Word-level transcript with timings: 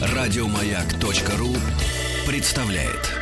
Радиомаяк.ру 0.00 1.54
представляет. 2.26 3.14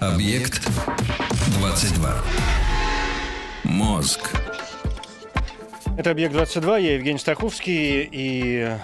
Объект 0.00 0.66
22. 1.58 2.14
Мозг. 3.64 4.30
Это 5.96 6.10
«Объект-22», 6.10 6.80
я 6.82 6.94
Евгений 6.94 7.18
Стаховский, 7.18 8.08
и 8.10 8.76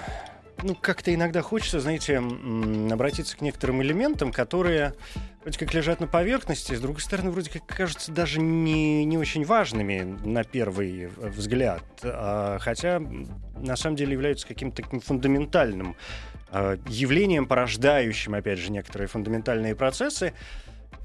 ну, 0.62 0.74
как-то 0.74 1.14
иногда 1.14 1.42
хочется, 1.42 1.80
знаете, 1.80 2.18
обратиться 2.18 3.36
к 3.36 3.40
некоторым 3.40 3.82
элементам, 3.82 4.32
которые 4.32 4.94
вроде 5.42 5.58
как 5.58 5.74
лежат 5.74 6.00
на 6.00 6.06
поверхности, 6.06 6.74
с 6.74 6.80
другой 6.80 7.00
стороны, 7.00 7.30
вроде 7.30 7.50
как 7.50 7.66
кажутся 7.66 8.12
даже 8.12 8.40
не, 8.40 9.04
не 9.04 9.18
очень 9.18 9.44
важными 9.44 10.02
на 10.24 10.44
первый 10.44 11.06
взгляд, 11.06 11.82
а, 12.02 12.58
хотя 12.60 13.00
на 13.56 13.76
самом 13.76 13.96
деле 13.96 14.12
являются 14.12 14.46
каким-то 14.46 14.82
таким 14.82 15.00
фундаментальным 15.00 15.96
а, 16.50 16.78
явлением, 16.86 17.46
порождающим, 17.46 18.34
опять 18.34 18.58
же, 18.58 18.70
некоторые 18.70 19.08
фундаментальные 19.08 19.74
процессы. 19.74 20.34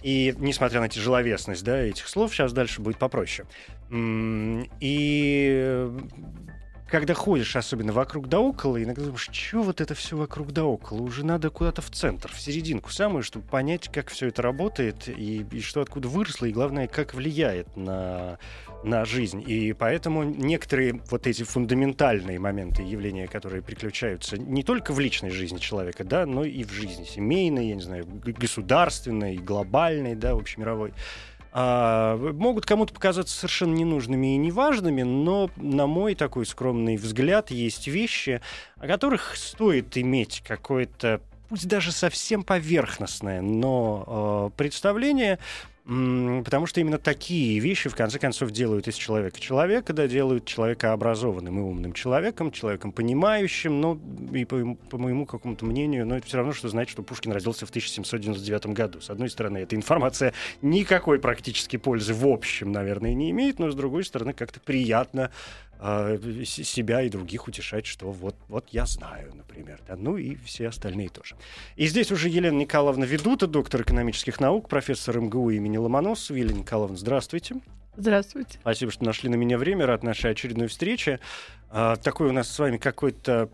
И 0.04 0.35
несмотря 0.38 0.82
на 0.82 0.90
тяжеловесность 0.90 1.63
да, 1.63 1.80
этих 1.80 2.08
слов, 2.08 2.32
сейчас 2.32 2.54
дальше 2.54 2.82
будет 2.82 2.98
попроще. 2.98 3.48
И 3.90 5.90
когда 6.95 7.13
ходишь, 7.13 7.58
особенно 7.58 7.91
вокруг 7.91 8.30
да 8.30 8.40
около, 8.40 8.81
иногда 8.81 9.02
думаешь, 9.04 9.27
что 9.30 9.63
вот 9.63 9.81
это 9.81 9.94
все 9.95 10.16
вокруг 10.16 10.54
да 10.54 10.63
около? 10.63 11.02
Уже 11.02 11.26
надо 11.26 11.49
куда-то 11.49 11.81
в 11.81 11.91
центр, 11.91 12.31
в 12.31 12.40
серединку 12.40 12.90
самую, 12.90 13.21
чтобы 13.21 13.45
понять, 13.45 13.91
как 13.91 14.09
все 14.09 14.27
это 14.27 14.41
работает, 14.41 15.10
и, 15.10 15.46
и 15.52 15.60
что 15.60 15.82
откуда 15.82 16.07
выросло, 16.07 16.46
и 16.46 16.54
главное, 16.54 16.87
как 16.87 17.13
влияет 17.13 17.76
на, 17.76 18.40
на 18.85 19.04
жизнь. 19.04 19.43
И 19.46 19.74
поэтому 19.74 20.24
некоторые 20.24 21.02
вот 21.12 21.27
эти 21.27 21.43
фундаментальные 21.43 22.40
моменты 22.40 22.82
явления, 22.82 23.27
которые 23.27 23.62
приключаются 23.62 24.37
не 24.37 24.63
только 24.63 24.93
в 24.93 24.99
личной 25.02 25.32
жизни 25.32 25.57
человека, 25.57 26.05
да, 26.05 26.26
но 26.26 26.46
и 26.46 26.63
в 26.63 26.71
жизни 26.71 27.04
семейной, 27.04 27.68
я 27.68 27.76
не 27.76 27.82
знаю, 27.82 28.05
государственной, 28.05 29.35
глобальной, 29.35 30.15
да, 30.15 30.32
общемировой, 30.32 30.93
а, 31.58 32.18
могут 32.34 32.66
кому-то 32.66 32.94
показаться 32.94 33.34
совершенно 33.34 33.74
ненужными 33.74 34.36
и 34.36 34.38
неважными, 34.38 35.04
но, 35.04 35.50
на 35.56 35.88
мой 35.88 36.14
такой 36.14 36.46
скромный 36.46 36.98
взгляд, 36.98 37.50
есть 37.50 37.88
вещи, 37.88 38.42
о 38.76 38.88
которых 38.88 39.38
стоит 39.38 39.98
иметь 39.98 40.44
какое-то, 40.46 41.22
пусть 41.48 41.70
даже 41.70 41.94
совсем 41.94 42.44
поверхностное, 42.44 43.42
но 43.42 44.52
э, 44.54 44.58
представление, 44.58 45.40
потому 45.86 46.66
что 46.66 46.82
именно 46.82 46.98
такие 46.98 47.60
вещи, 47.60 47.90
в 47.90 47.96
конце 47.96 48.18
концов, 48.18 48.50
делают 48.50 48.88
из 48.88 48.96
человека 48.96 49.40
человека, 49.40 49.94
да, 49.94 50.08
делают 50.08 50.46
человека 50.46 50.94
образованным 50.94 51.60
и 51.60 51.62
умным 51.62 51.94
человеком, 51.94 52.52
человеком 52.52 52.92
понимающим, 52.92 53.80
но 53.80 54.00
и 54.34 54.46
по, 54.46 54.76
по 54.90 54.98
моему 54.98 55.27
какому-то 55.27 55.64
мнению, 55.66 56.08
но 56.08 56.18
это 56.18 56.26
все 56.26 56.38
равно, 56.38 56.54
что 56.54 56.70
знать, 56.70 56.90
что 56.90 57.04
Пушкин 57.04 57.32
родился 57.32 57.68
в 57.68 57.70
1799 57.70 58.66
году. 58.68 59.00
С 59.00 59.12
одной 59.12 59.30
стороны, 59.30 59.60
эта 59.60 59.76
информация 59.76 60.34
никакой 60.64 61.20
практически 61.20 61.77
пользы 61.77 62.16
в 62.16 62.26
общем, 62.26 62.72
наверное, 62.72 63.14
не 63.14 63.30
имеет, 63.30 63.60
но 63.60 63.70
с 63.70 63.76
другой 63.76 64.06
стороны, 64.06 64.34
как-то 64.34 64.59
приятно 64.59 65.30
себя 66.45 67.01
и 67.01 67.09
других 67.09 67.47
утешать, 67.47 67.85
что 67.85 68.12
вот, 68.12 68.35
вот 68.47 68.69
я 68.69 68.85
знаю, 68.85 69.34
например, 69.35 69.79
да, 69.88 69.95
ну 69.95 70.18
и 70.18 70.35
все 70.35 70.69
остальные 70.69 71.09
тоже. 71.09 71.35
И 71.75 71.88
здесь 71.88 72.12
уже 72.12 72.29
Елена 72.29 72.57
Николаевна 72.57 73.06
Ведута, 73.06 73.47
доктор 73.47 73.81
экономических 73.81 74.40
наук, 74.40 74.69
профессор 74.69 75.19
МГУ 75.19 75.51
имени 75.51 75.78
Ломоносова. 75.78 76.38
Елена 76.38 76.59
Николаевна, 76.59 76.97
здравствуйте. 76.97 77.56
Здравствуйте. 77.97 78.57
Спасибо, 78.62 78.91
что 78.91 79.06
нашли 79.06 79.30
на 79.30 79.35
меня 79.35 79.58
время, 79.58 79.85
рад 79.85 80.03
нашей 80.03 80.31
очередной 80.31 80.68
встрече. 80.68 81.19
А, 81.69 81.96
такой 81.96 82.30
у 82.30 82.31
нас 82.34 82.50
с 82.50 82.59
вами 82.59 82.78
какой-то 82.78 83.50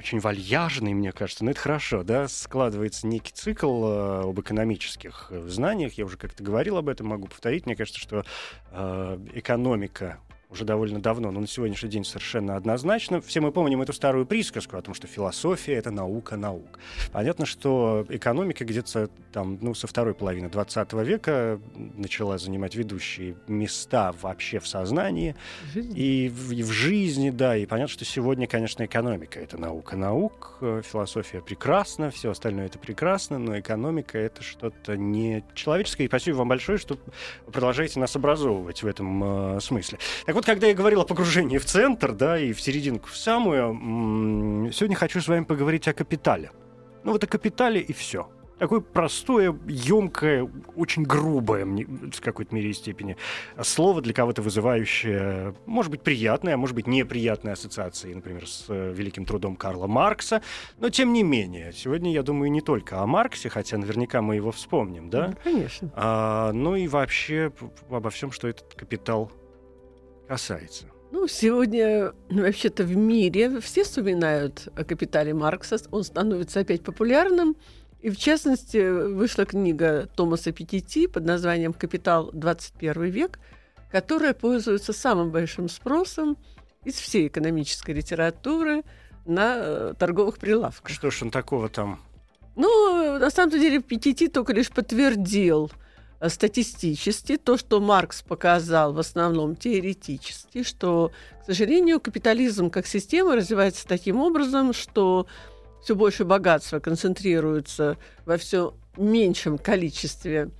очень 0.00 0.18
вальяжный, 0.18 0.94
мне 0.94 1.12
кажется, 1.12 1.44
но 1.44 1.50
это 1.50 1.60
хорошо, 1.60 2.02
да, 2.02 2.26
складывается 2.26 3.06
некий 3.06 3.32
цикл 3.32 3.84
э, 3.84 4.22
об 4.22 4.40
экономических 4.40 5.26
э, 5.28 5.46
знаниях, 5.46 5.92
я 5.98 6.06
уже 6.06 6.16
как-то 6.16 6.42
говорил 6.42 6.78
об 6.78 6.88
этом, 6.88 7.08
могу 7.08 7.26
повторить, 7.26 7.66
мне 7.66 7.76
кажется, 7.76 8.00
что 8.00 8.24
э, 8.70 9.18
экономика 9.34 10.18
уже 10.50 10.64
довольно 10.64 11.00
давно, 11.00 11.30
но 11.30 11.40
на 11.40 11.46
сегодняшний 11.46 11.88
день 11.88 12.04
совершенно 12.04 12.56
однозначно. 12.56 13.20
Все 13.20 13.40
мы 13.40 13.52
помним 13.52 13.82
эту 13.82 13.92
старую 13.92 14.26
присказку 14.26 14.76
о 14.76 14.82
том, 14.82 14.94
что 14.94 15.06
философия— 15.06 15.74
это 15.74 15.90
наука 15.90 16.36
наук. 16.36 16.78
Понятно, 17.12 17.46
что 17.46 18.04
экономика 18.08 18.64
где-то 18.64 19.08
там, 19.32 19.58
ну, 19.60 19.74
со 19.74 19.86
второй 19.86 20.14
половины 20.14 20.48
20 20.48 20.92
века 21.04 21.60
начала 21.74 22.38
занимать 22.38 22.74
ведущие 22.74 23.36
места 23.46 24.12
вообще 24.20 24.58
в 24.58 24.66
сознании 24.66 25.36
Жизнь. 25.72 25.92
и 25.94 26.28
в, 26.28 26.52
и 26.52 26.62
в 26.62 26.70
жизни, 26.70 27.30
да. 27.30 27.56
И 27.56 27.66
понятно, 27.66 27.92
что 27.92 28.04
сегодня, 28.04 28.46
конечно, 28.46 28.84
экономика— 28.84 29.38
это 29.40 29.56
наука 29.56 29.96
наук, 29.96 30.58
философия 30.60 31.40
прекрасна, 31.40 32.10
все 32.10 32.30
остальное— 32.30 32.66
это 32.66 32.78
прекрасно, 32.78 33.38
но 33.38 33.58
экономика— 33.58 34.18
это 34.20 34.42
что-то 34.42 34.96
не 34.96 35.44
человеческое. 35.54 36.04
И 36.04 36.08
спасибо 36.08 36.36
вам 36.36 36.48
большое, 36.48 36.78
что 36.78 36.98
продолжаете 37.46 38.00
нас 38.00 38.16
образовывать 38.16 38.82
в 38.82 38.86
этом 38.86 39.56
э, 39.56 39.60
смысле. 39.60 39.98
Так 40.26 40.39
вот, 40.40 40.46
когда 40.46 40.68
я 40.68 40.74
говорил 40.74 41.02
о 41.02 41.04
погружении 41.04 41.58
в 41.58 41.66
центр, 41.66 42.12
да, 42.12 42.38
и 42.38 42.54
в 42.54 42.62
серединку 42.62 43.08
в 43.08 43.16
самую, 43.16 44.72
сегодня 44.72 44.96
хочу 44.96 45.20
с 45.20 45.28
вами 45.28 45.44
поговорить 45.44 45.86
о 45.86 45.92
капитале. 45.92 46.50
Ну 47.04 47.12
вот 47.12 47.22
о 47.22 47.26
капитале 47.26 47.78
и 47.82 47.92
все. 47.92 48.26
Такое 48.58 48.80
простое, 48.80 49.54
емкое, 49.68 50.50
очень 50.76 51.02
грубое 51.02 51.66
в 51.66 52.20
какой-то 52.22 52.54
мере 52.54 52.70
и 52.70 52.72
степени 52.72 53.18
слово 53.60 54.00
для 54.00 54.14
кого-то 54.14 54.40
вызывающее, 54.40 55.54
может 55.66 55.90
быть, 55.90 56.00
приятные, 56.00 56.54
а 56.54 56.56
может 56.56 56.74
быть, 56.74 56.86
неприятные 56.86 57.52
ассоциации, 57.52 58.14
например, 58.14 58.46
с 58.46 58.64
э, 58.68 58.94
великим 58.94 59.26
трудом 59.26 59.56
Карла 59.56 59.88
Маркса. 59.88 60.40
Но 60.78 60.88
тем 60.88 61.12
не 61.12 61.22
менее, 61.22 61.72
сегодня, 61.74 62.14
я 62.14 62.22
думаю, 62.22 62.50
не 62.50 62.62
только 62.62 63.00
о 63.00 63.06
Марксе, 63.06 63.50
хотя 63.50 63.76
наверняка 63.76 64.22
мы 64.22 64.36
его 64.36 64.52
вспомним, 64.52 65.10
да? 65.10 65.28
Ну, 65.28 65.52
конечно. 65.52 65.92
А, 65.94 66.52
ну 66.52 66.76
и 66.76 66.88
вообще 66.88 67.52
обо 67.90 68.08
всем, 68.08 68.32
что 68.32 68.48
этот 68.48 68.72
капитал 68.74 69.30
касается. 70.30 70.84
Ну, 71.10 71.26
сегодня 71.26 72.12
вообще-то 72.30 72.84
в 72.84 72.96
мире 72.96 73.60
все 73.60 73.82
вспоминают 73.82 74.68
о 74.76 74.84
капитале 74.84 75.34
Маркса. 75.34 75.76
Он 75.90 76.04
становится 76.04 76.60
опять 76.60 76.84
популярным. 76.84 77.56
И 78.00 78.10
в 78.10 78.16
частности, 78.16 78.78
вышла 79.12 79.44
книга 79.44 80.08
Томаса 80.14 80.52
Пикетти 80.52 81.08
под 81.08 81.24
названием 81.24 81.72
«Капитал 81.72 82.30
21 82.32 83.04
век», 83.06 83.40
которая 83.90 84.32
пользуется 84.32 84.92
самым 84.92 85.32
большим 85.32 85.68
спросом 85.68 86.38
из 86.84 86.94
всей 86.94 87.26
экономической 87.26 87.90
литературы 87.90 88.84
на 89.26 89.56
э, 89.56 89.94
торговых 89.98 90.38
прилавках. 90.38 90.94
Что 90.94 91.10
ж 91.10 91.22
он 91.22 91.30
такого 91.32 91.68
там? 91.68 92.00
Ну, 92.54 93.18
на 93.18 93.30
самом 93.30 93.50
деле, 93.50 93.82
Пикетти 93.82 94.28
только 94.28 94.52
лишь 94.52 94.70
подтвердил 94.70 95.72
статистически 96.28 97.36
то, 97.36 97.56
что 97.56 97.80
Маркс 97.80 98.22
показал 98.22 98.92
в 98.92 98.98
основном 98.98 99.56
теоретически, 99.56 100.62
что, 100.62 101.12
к 101.42 101.46
сожалению, 101.46 102.00
капитализм 102.00 102.70
как 102.70 102.86
система 102.86 103.36
развивается 103.36 103.86
таким 103.86 104.20
образом, 104.20 104.72
что 104.72 105.26
все 105.82 105.94
больше 105.94 106.24
богатства 106.24 106.78
концентрируется 106.78 107.96
во 108.26 108.36
все 108.36 108.74
меньшем 108.96 109.56
количестве 109.56 110.50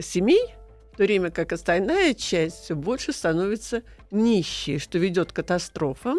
семей, 0.00 0.54
в 0.92 0.96
то 0.96 1.04
время 1.04 1.30
как 1.30 1.52
остальная 1.52 2.14
часть 2.14 2.64
все 2.64 2.74
больше 2.74 3.12
становится 3.12 3.82
нищей, 4.10 4.78
что 4.78 4.98
ведет 4.98 5.32
к 5.32 5.36
катастрофам. 5.36 6.18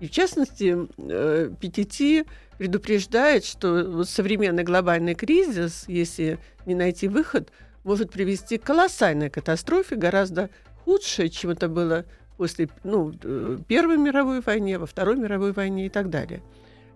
И 0.00 0.08
в 0.08 0.10
частности, 0.10 0.76
э, 0.98 1.50
Пикетти 1.60 2.24
предупреждает, 2.58 3.44
что 3.44 4.04
современный 4.04 4.64
глобальный 4.64 5.14
кризис, 5.14 5.84
если 5.86 6.38
не 6.66 6.74
найти 6.74 7.08
выход, 7.08 7.50
может 7.84 8.10
привести 8.10 8.58
к 8.58 8.64
колоссальной 8.64 9.30
катастрофе, 9.30 9.96
гораздо 9.96 10.50
худшей, 10.84 11.28
чем 11.28 11.50
это 11.50 11.68
было 11.68 12.04
после 12.36 12.68
ну, 12.82 13.12
э, 13.22 13.58
Первой 13.68 13.96
мировой 13.96 14.40
войны, 14.40 14.78
во 14.78 14.86
Второй 14.86 15.16
мировой 15.16 15.52
войне 15.52 15.86
и 15.86 15.88
так 15.88 16.10
далее. 16.10 16.42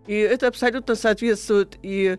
И 0.06 0.14
это 0.14 0.48
абсолютно 0.48 0.94
соответствует 0.94 1.78
и 1.82 2.18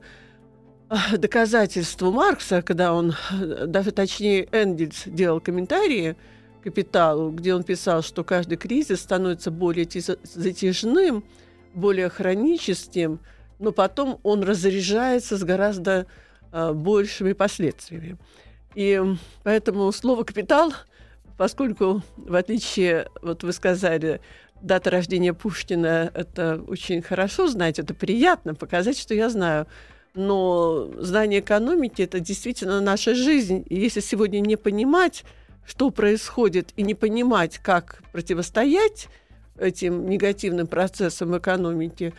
а, 0.89 1.17
доказательству 1.17 2.11
Маркса, 2.11 2.61
когда 2.61 2.93
он, 2.93 3.15
э, 3.31 3.65
даже 3.67 3.91
точнее 3.91 4.47
Энгельс 4.51 5.03
делал 5.05 5.39
комментарии 5.39 6.15
«Капиталу», 6.63 7.31
где 7.31 7.53
он 7.53 7.63
писал, 7.63 8.01
что 8.01 8.23
каждый 8.23 8.57
кризис 8.57 9.01
становится 9.01 9.51
более 9.51 9.87
затяжным, 10.23 11.23
более 11.73 12.09
хроническим, 12.09 13.19
но 13.59 13.71
потом 13.71 14.19
он 14.23 14.43
разряжается 14.43 15.37
с 15.37 15.43
гораздо 15.43 16.07
а, 16.51 16.73
большими 16.73 17.33
последствиями. 17.33 18.17
И 18.75 19.01
поэтому 19.43 19.91
слово 19.91 20.23
«капитал», 20.23 20.73
поскольку, 21.37 22.01
в 22.17 22.35
отличие, 22.35 23.09
вот 23.21 23.43
вы 23.43 23.53
сказали, 23.53 24.21
дата 24.61 24.89
рождения 24.89 25.33
Пушкина, 25.33 26.11
это 26.13 26.61
очень 26.67 27.01
хорошо 27.01 27.47
знать, 27.47 27.79
это 27.79 27.93
приятно 27.93 28.55
показать, 28.55 28.97
что 28.97 29.13
я 29.13 29.29
знаю. 29.29 29.67
но 30.15 30.89
знание 30.97 31.39
экономики– 31.39 32.01
это 32.03 32.19
действительно 32.19 32.81
наша 32.81 33.15
жизнь. 33.15 33.65
И 33.69 33.75
если 33.75 33.99
сегодня 33.99 34.39
не 34.39 34.55
понимать, 34.55 35.23
что 35.65 35.91
происходит, 35.91 36.73
и 36.75 36.83
не 36.83 36.95
понимать, 36.95 37.59
как 37.59 38.01
противостоять 38.11 39.07
этим 39.57 40.09
негативным 40.09 40.67
процессам 40.67 41.37
экономики, 41.37 42.13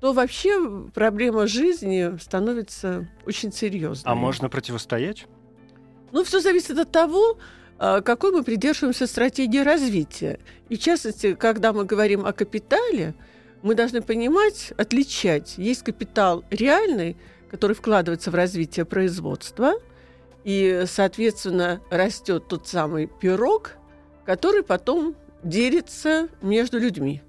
то 0.00 0.12
вообще 0.12 0.88
проблема 0.94 1.46
жизни 1.46 2.18
становится 2.18 3.08
очень 3.26 3.52
серьезной. 3.52 4.10
А 4.10 4.14
можно 4.14 4.48
противостоять? 4.48 5.26
Ну, 6.12 6.24
все 6.24 6.40
зависит 6.40 6.78
от 6.78 6.90
того, 6.90 7.38
а, 7.78 8.00
какой 8.00 8.32
мы 8.32 8.42
придерживаемся 8.42 9.06
стратегии 9.06 9.58
развития. 9.58 10.38
И 10.68 10.76
в 10.76 10.80
частности, 10.80 11.34
когда 11.34 11.72
мы 11.72 11.84
говорим 11.84 12.24
о 12.24 12.32
капитале, 12.32 13.14
мы 13.62 13.74
должны 13.74 14.02
понимать, 14.02 14.72
отличать. 14.76 15.58
Есть 15.58 15.82
капитал 15.82 16.44
реальный, 16.50 17.16
который 17.50 17.74
вкладывается 17.74 18.30
в 18.30 18.34
развитие 18.34 18.84
производства, 18.84 19.74
и, 20.44 20.84
соответственно, 20.86 21.80
растет 21.90 22.46
тот 22.48 22.68
самый 22.68 23.08
пирог, 23.08 23.72
который 24.24 24.62
потом 24.62 25.16
делится 25.42 26.28
между 26.40 26.78
людьми. 26.78 27.22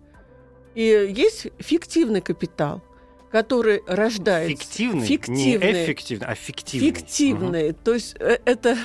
И 0.76 0.84
есть 0.84 1.48
фиктивный 1.58 2.22
капитал, 2.22 2.84
который 3.32 3.82
рождает... 3.88 4.50
Фиктивный? 4.50 5.06
Фиктивный. 5.06 5.74
Не 5.74 5.84
эффективный, 5.84 6.28
а 6.28 6.36
фиктивный. 6.36 6.88
Фиктивный. 6.88 7.70
Угу. 7.70 7.78
То 7.84 7.94
есть 7.94 8.16
э, 8.20 8.38
это 8.46 8.78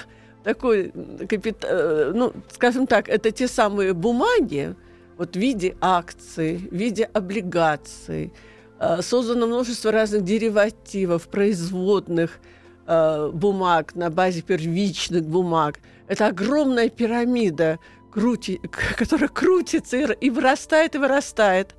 такой 0.43 0.93
капитал... 1.29 1.71
Э, 1.73 2.13
ну, 2.15 2.33
скажем 2.51 2.87
так, 2.87 3.09
это 3.09 3.31
те 3.31 3.49
самые 3.49 3.93
бумаги, 3.93 4.75
вот 5.17 5.37
в 5.37 5.39
виде 5.39 5.77
акций, 5.81 6.57
в 6.57 6.75
виде 6.75 7.05
облигаций. 7.05 8.33
Э, 8.81 9.01
создано 9.01 9.47
множество 9.47 9.93
разных 9.93 10.25
деривативов, 10.25 11.29
производных 11.29 12.41
бумаг 12.85 13.95
на 13.95 14.11
базе 14.11 14.43
первичных 14.43 15.23
бумаг. 15.23 15.79
Это 16.09 16.27
огромная 16.27 16.89
пирамида, 16.89 17.79
крути... 18.11 18.61
которая 18.99 19.29
крутится 19.29 19.99
и 19.99 20.31
вырастает 20.31 20.97
и 20.97 20.99
вырастает 20.99 21.77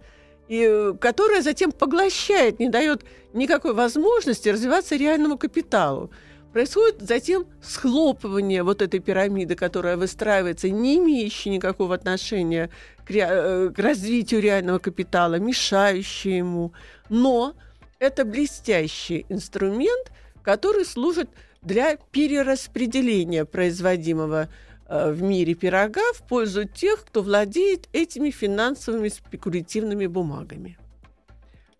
и 0.54 0.94
которая 1.00 1.42
затем 1.42 1.72
поглощает, 1.72 2.60
не 2.60 2.70
дает 2.70 3.04
никакой 3.34 3.74
возможности 3.74 4.50
развиваться 4.50 4.96
реальному 4.96 5.36
капиталу. 5.36 6.12
Происходит 6.52 7.02
затем 7.02 7.48
схлопывание 7.64 8.62
вот 8.62 8.84
этой 8.84 9.00
пирамиды, 9.00 9.56
которая 9.56 9.98
выстраивается, 9.98 10.70
не 10.70 10.98
имеющая 10.98 11.50
никакого 11.50 11.96
отношения 11.96 12.70
к, 13.04 13.10
ре... 13.10 13.28
Э, 13.28 13.70
к 13.76 13.80
развитию 13.80 14.42
реального 14.42 14.78
капитала, 14.78 15.40
мешающая 15.40 16.38
ему. 16.38 16.72
Но 17.10 17.56
это 17.98 18.24
блестящий 18.24 19.26
инструмент, 19.30 20.12
который 20.44 20.86
служит 20.86 21.32
для 21.64 21.96
перераспределения 22.12 23.46
производимого 23.46 24.42
Э, 24.44 24.48
в 24.88 25.21
мире 25.21 25.53
пирога 25.53 26.13
в 26.13 26.27
пользу 26.27 26.65
тех, 26.65 27.06
кто 27.06 27.21
владеет 27.21 27.88
этими 27.94 28.30
финансовыми 28.30 29.09
спекулятивными 29.09 30.07
бумагами. 30.07 30.77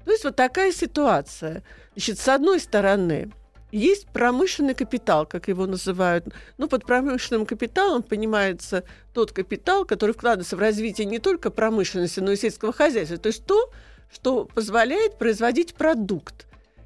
То 0.06 0.12
есть 0.12 0.24
вот 0.24 0.36
такая 0.36 0.72
ситуация. 0.72 1.64
Значит, 1.96 2.20
с 2.20 2.28
одной 2.28 2.60
стороны, 2.60 3.32
есть 3.72 4.08
промышленный 4.08 4.76
капитал, 4.76 5.26
как 5.26 5.48
его 5.48 5.66
называют. 5.66 6.28
Ну, 6.58 6.68
под 6.68 6.86
промышленным 6.86 7.46
капиталом 7.46 8.04
понимается 8.04 8.84
тот 9.14 9.32
капитал, 9.32 9.86
который 9.86 10.12
вкладывается 10.12 10.56
в 10.56 10.60
развитие 10.60 11.06
не 11.06 11.20
только 11.20 11.50
промышленности, 11.50 12.20
но 12.20 12.32
и 12.32 12.36
сельского 12.36 12.72
хозяйства. 12.72 13.18
То 13.18 13.28
есть 13.28 13.46
то, 13.46 13.72
что 14.12 14.46
позволяет 14.46 15.18
производить 15.18 15.74
продукт. 15.74 16.46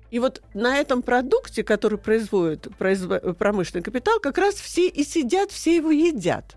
И 0.09 0.19
вот 0.19 0.41
на 0.53 0.77
этом 0.77 1.01
продукте, 1.01 1.63
который 1.63 1.97
производит 1.97 2.67
промышленный 3.37 3.83
капитал, 3.83 4.19
как 4.19 4.37
раз 4.37 4.55
все 4.55 4.87
и 4.87 5.03
сидят, 5.03 5.51
все 5.51 5.75
его 5.75 5.91
едят. 5.91 6.55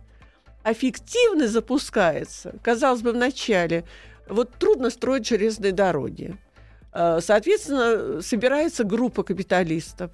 А 0.62 0.74
фиктивно 0.74 1.48
запускается, 1.48 2.54
казалось 2.62 3.02
бы, 3.02 3.12
вначале, 3.12 3.84
вот 4.28 4.50
трудно 4.58 4.90
строить 4.90 5.26
железные 5.26 5.72
дороги. 5.72 6.36
А, 6.92 7.20
соответственно, 7.20 8.22
собирается 8.22 8.84
группа 8.84 9.22
капиталистов. 9.22 10.10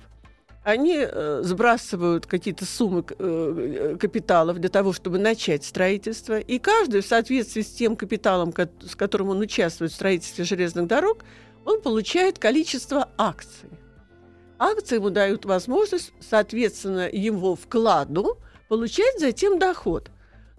Они 0.63 0.99
э, 0.99 1.43
сбрасывают 1.45 2.27
какие-то 2.27 2.65
суммы 2.65 3.05
э, 3.09 3.97
капиталов 4.01 4.59
для 4.59 4.69
того, 4.69 4.93
чтобы 4.93 5.19
начать 5.19 5.65
строительство. 5.65 6.41
И 6.41 6.59
каждый 6.59 7.03
в 7.03 7.07
соответствии 7.07 7.63
с 7.63 7.71
тем 7.71 7.95
капиталом, 7.95 8.53
с 8.81 8.97
которым 8.97 9.29
он 9.29 9.39
участвует 9.41 9.93
в 9.93 9.95
строительстве 9.95 10.45
железных 10.45 10.89
дорог, 10.89 11.25
он 11.67 11.83
получает 11.83 12.39
количество 12.39 13.11
акций. 13.19 13.69
Акции 14.59 14.95
ему 14.95 15.11
дают 15.11 15.45
возможность, 15.45 16.13
соответственно, 16.21 17.11
его 17.13 17.57
вкладу 17.57 18.39
получать 18.69 19.19
затем 19.19 19.59
доход. 19.59 20.11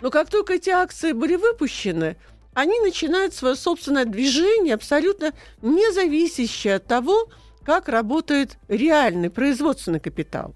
Но 0.02 0.12
как 0.12 0.30
только 0.30 0.54
эти 0.54 0.70
акции 0.70 1.14
были 1.14 1.36
выпущены, 1.36 2.18
они 2.54 2.80
начинают 2.82 3.34
свое 3.34 3.56
собственное 3.56 4.06
движение, 4.06 4.76
абсолютно 4.76 5.32
не 5.62 5.92
зависящее 5.94 6.76
от 6.76 6.86
того, 6.86 7.30
как 7.64 7.88
работает 7.88 8.58
реальный 8.68 9.30
производственный 9.30 10.00
капитал. 10.00 10.54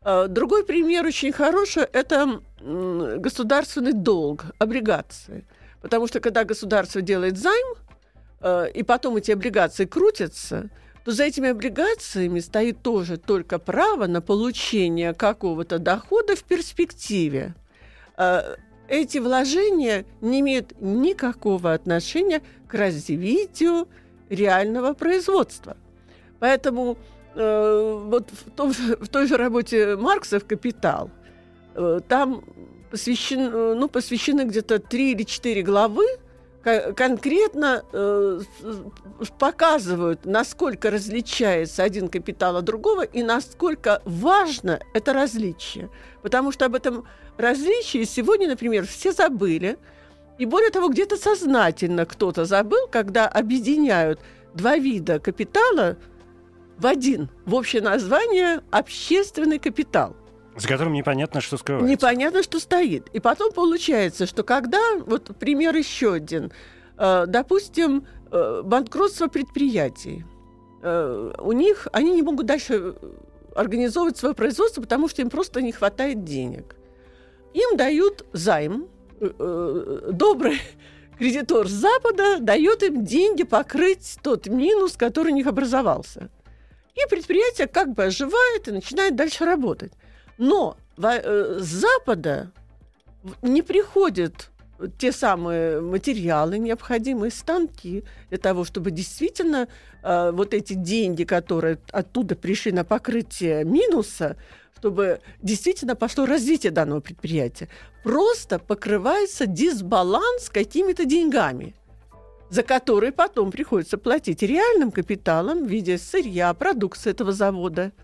А, 0.00 0.28
другой 0.28 0.64
пример 0.64 1.04
очень 1.04 1.32
хороший– 1.32 1.82
это 1.92 2.40
государственный 2.60 3.92
долг, 3.92 4.44
облигации. 4.58 5.44
Потому 5.82 6.06
что 6.06 6.20
когда 6.20 6.44
государство 6.44 7.02
делает 7.02 7.36
займ– 7.36 7.66
Э, 8.40 8.66
и 8.72 8.82
потом 8.82 9.16
эти 9.16 9.32
облигации 9.32 9.84
крутятся, 9.84 10.70
то 11.04 11.12
за 11.12 11.24
этими 11.24 11.50
облигациями 11.50 12.40
стоит 12.40 12.82
тоже 12.82 13.16
только 13.16 13.58
право 13.58 14.06
на 14.06 14.20
получение 14.20 15.14
какого-то 15.14 15.78
дохода 15.78 16.34
в 16.34 16.42
перспективе. 16.42 17.54
Э, 18.16 18.56
эти 18.88 19.18
вложения 19.18 20.04
не 20.20 20.40
имеют 20.40 20.80
никакого 20.80 21.72
отношения 21.72 22.42
к 22.68 22.74
развитию 22.74 23.88
реального 24.28 24.94
производства. 24.94 25.76
Поэтому 26.40 26.98
э, 27.34 28.00
вот 28.04 28.30
в, 28.30 28.50
том, 28.50 28.72
в 28.72 29.08
той 29.08 29.26
же 29.28 29.36
работе 29.36 29.96
Маркса 29.96 30.40
в 30.40 30.44
«Капитал» 30.44 31.10
э, 31.74 32.00
там 32.08 32.44
посвящен, 32.90 33.78
ну, 33.78 33.88
посвящены 33.88 34.42
где-то 34.42 34.78
три 34.78 35.12
или 35.12 35.22
четыре 35.22 35.62
главы 35.62 36.06
конкретно 36.66 37.84
э, 37.92 38.40
показывают, 39.38 40.24
насколько 40.24 40.90
различается 40.90 41.84
один 41.84 42.08
капитал 42.08 42.56
от 42.56 42.64
другого 42.64 43.02
и 43.02 43.22
насколько 43.22 44.02
важно 44.04 44.80
это 44.92 45.12
различие. 45.12 45.90
Потому 46.22 46.50
что 46.50 46.64
об 46.64 46.74
этом 46.74 47.06
различии 47.36 48.02
сегодня, 48.04 48.48
например, 48.48 48.84
все 48.84 49.12
забыли. 49.12 49.78
И 50.38 50.44
более 50.44 50.70
того, 50.70 50.88
где-то 50.88 51.16
сознательно 51.16 52.04
кто-то 52.04 52.44
забыл, 52.44 52.88
когда 52.90 53.28
объединяют 53.28 54.20
два 54.52 54.76
вида 54.76 55.20
капитала 55.20 55.96
в 56.78 56.86
один, 56.86 57.30
в 57.44 57.54
общее 57.54 57.80
название 57.80 58.60
общественный 58.72 59.60
капитал– 59.60 60.16
за 60.56 60.68
которым 60.68 60.94
непонятно, 60.94 61.40
что 61.40 61.56
скрывается. 61.58 61.90
Непонятно, 61.90 62.42
что 62.42 62.58
стоит. 62.58 63.08
И 63.12 63.20
потом 63.20 63.52
получается, 63.52 64.26
что 64.26 64.42
когда, 64.42 64.80
вот 65.06 65.36
пример 65.38 65.76
еще 65.76 66.14
один, 66.14 66.52
э, 66.98 67.24
допустим, 67.26 68.06
э, 68.30 68.62
банкротство 68.64 69.28
предприятий, 69.28 70.24
э, 70.82 71.32
у 71.38 71.52
них, 71.52 71.88
они 71.92 72.12
не 72.12 72.22
могут 72.22 72.46
дальше 72.46 72.94
организовывать 73.54 74.16
свое 74.16 74.34
производство, 74.34 74.80
потому 74.80 75.08
что 75.08 75.22
им 75.22 75.30
просто 75.30 75.62
не 75.62 75.72
хватает 75.72 76.24
денег. 76.24 76.76
Им 77.54 77.76
дают 77.76 78.26
займ, 78.32 78.88
добрый 79.18 80.60
кредитор 81.18 81.68
с 81.68 81.72
Запада 81.72 82.38
дает 82.38 82.82
им 82.82 83.04
деньги 83.04 83.44
покрыть 83.44 84.18
тот 84.22 84.46
минус, 84.46 84.96
который 84.96 85.32
у 85.32 85.34
них 85.34 85.46
образовался. 85.46 86.30
И 86.94 87.08
предприятие 87.08 87.66
как 87.66 87.94
бы 87.94 88.04
оживает 88.04 88.68
и 88.68 88.72
начинает 88.72 89.16
дальше 89.16 89.44
работать. 89.44 89.92
Но 90.38 90.76
э, 90.98 91.58
с 91.60 91.66
Запада 91.66 92.52
не 93.42 93.62
приходят 93.62 94.50
те 94.98 95.10
самые 95.12 95.80
материалы, 95.80 96.58
необходимые 96.58 97.30
станки 97.30 98.04
для 98.28 98.38
того, 98.38 98.64
чтобы 98.64 98.90
действительно 98.90 99.68
э, 100.02 100.30
вот 100.32 100.52
эти 100.52 100.74
деньги, 100.74 101.24
которые 101.24 101.78
оттуда 101.90 102.36
пришли 102.36 102.72
на 102.72 102.84
покрытие 102.84 103.64
минуса, 103.64 104.36
чтобы 104.76 105.20
действительно 105.40 105.96
пошло 105.96 106.26
развитие 106.26 106.72
данного 106.72 107.00
предприятия. 107.00 107.68
Просто 108.02 108.58
покрывается 108.58 109.46
дисбаланс 109.46 110.50
какими-то 110.50 111.06
деньгами, 111.06 111.74
за 112.50 112.62
которые 112.62 113.12
потом 113.12 113.50
приходится 113.50 113.96
платить 113.96 114.42
реальным 114.42 114.90
капиталом 114.90 115.64
в 115.64 115.70
виде 115.70 115.96
сырья, 115.96 116.52
продукции 116.52 117.10
этого 117.10 117.32
завода– 117.32 117.92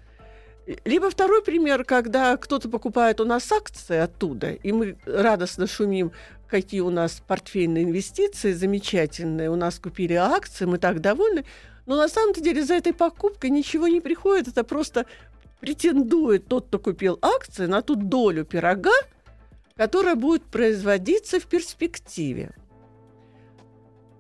либо 0.85 1.11
второй 1.11 1.43
пример, 1.43 1.85
когда 1.85 2.37
кто-то 2.37 2.69
покупает 2.69 3.21
у 3.21 3.25
нас 3.25 3.51
акции 3.51 3.99
оттуда, 3.99 4.53
и 4.53 4.73
мы 4.73 4.97
радостно 5.07 5.67
шумим, 5.67 6.13
какие 6.49 6.81
у 6.81 6.91
нас 6.91 7.23
портфельные 7.27 7.85
инвестиции 7.85 8.53
замечательные, 8.53 9.51
у 9.51 9.57
нас 9.57 9.79
купили 9.79 10.15
акции, 10.15 10.67
мы 10.67 10.79
так 10.79 11.01
довольны. 11.01 11.45
Но 11.87 11.97
на 11.97 12.09
самом 12.09 12.35
деле 12.35 12.63
за 12.65 12.75
этой 12.75 12.93
покупкой 12.93 13.51
ничего 13.51 13.89
не 13.89 14.01
приходит. 14.01 14.49
Это 14.49 14.63
просто 14.63 15.07
претендует 15.61 16.47
тот, 16.47 16.67
кто 16.67 16.79
купил 16.79 17.19
акции, 17.23 17.67
на 17.67 17.83
ту 17.83 17.97
долю 17.97 18.45
пирога, 18.45 18.93
которая 19.77 20.15
будет 20.15 20.45
производиться 20.45 21.41
в 21.41 21.47
перспективе. 21.47 22.53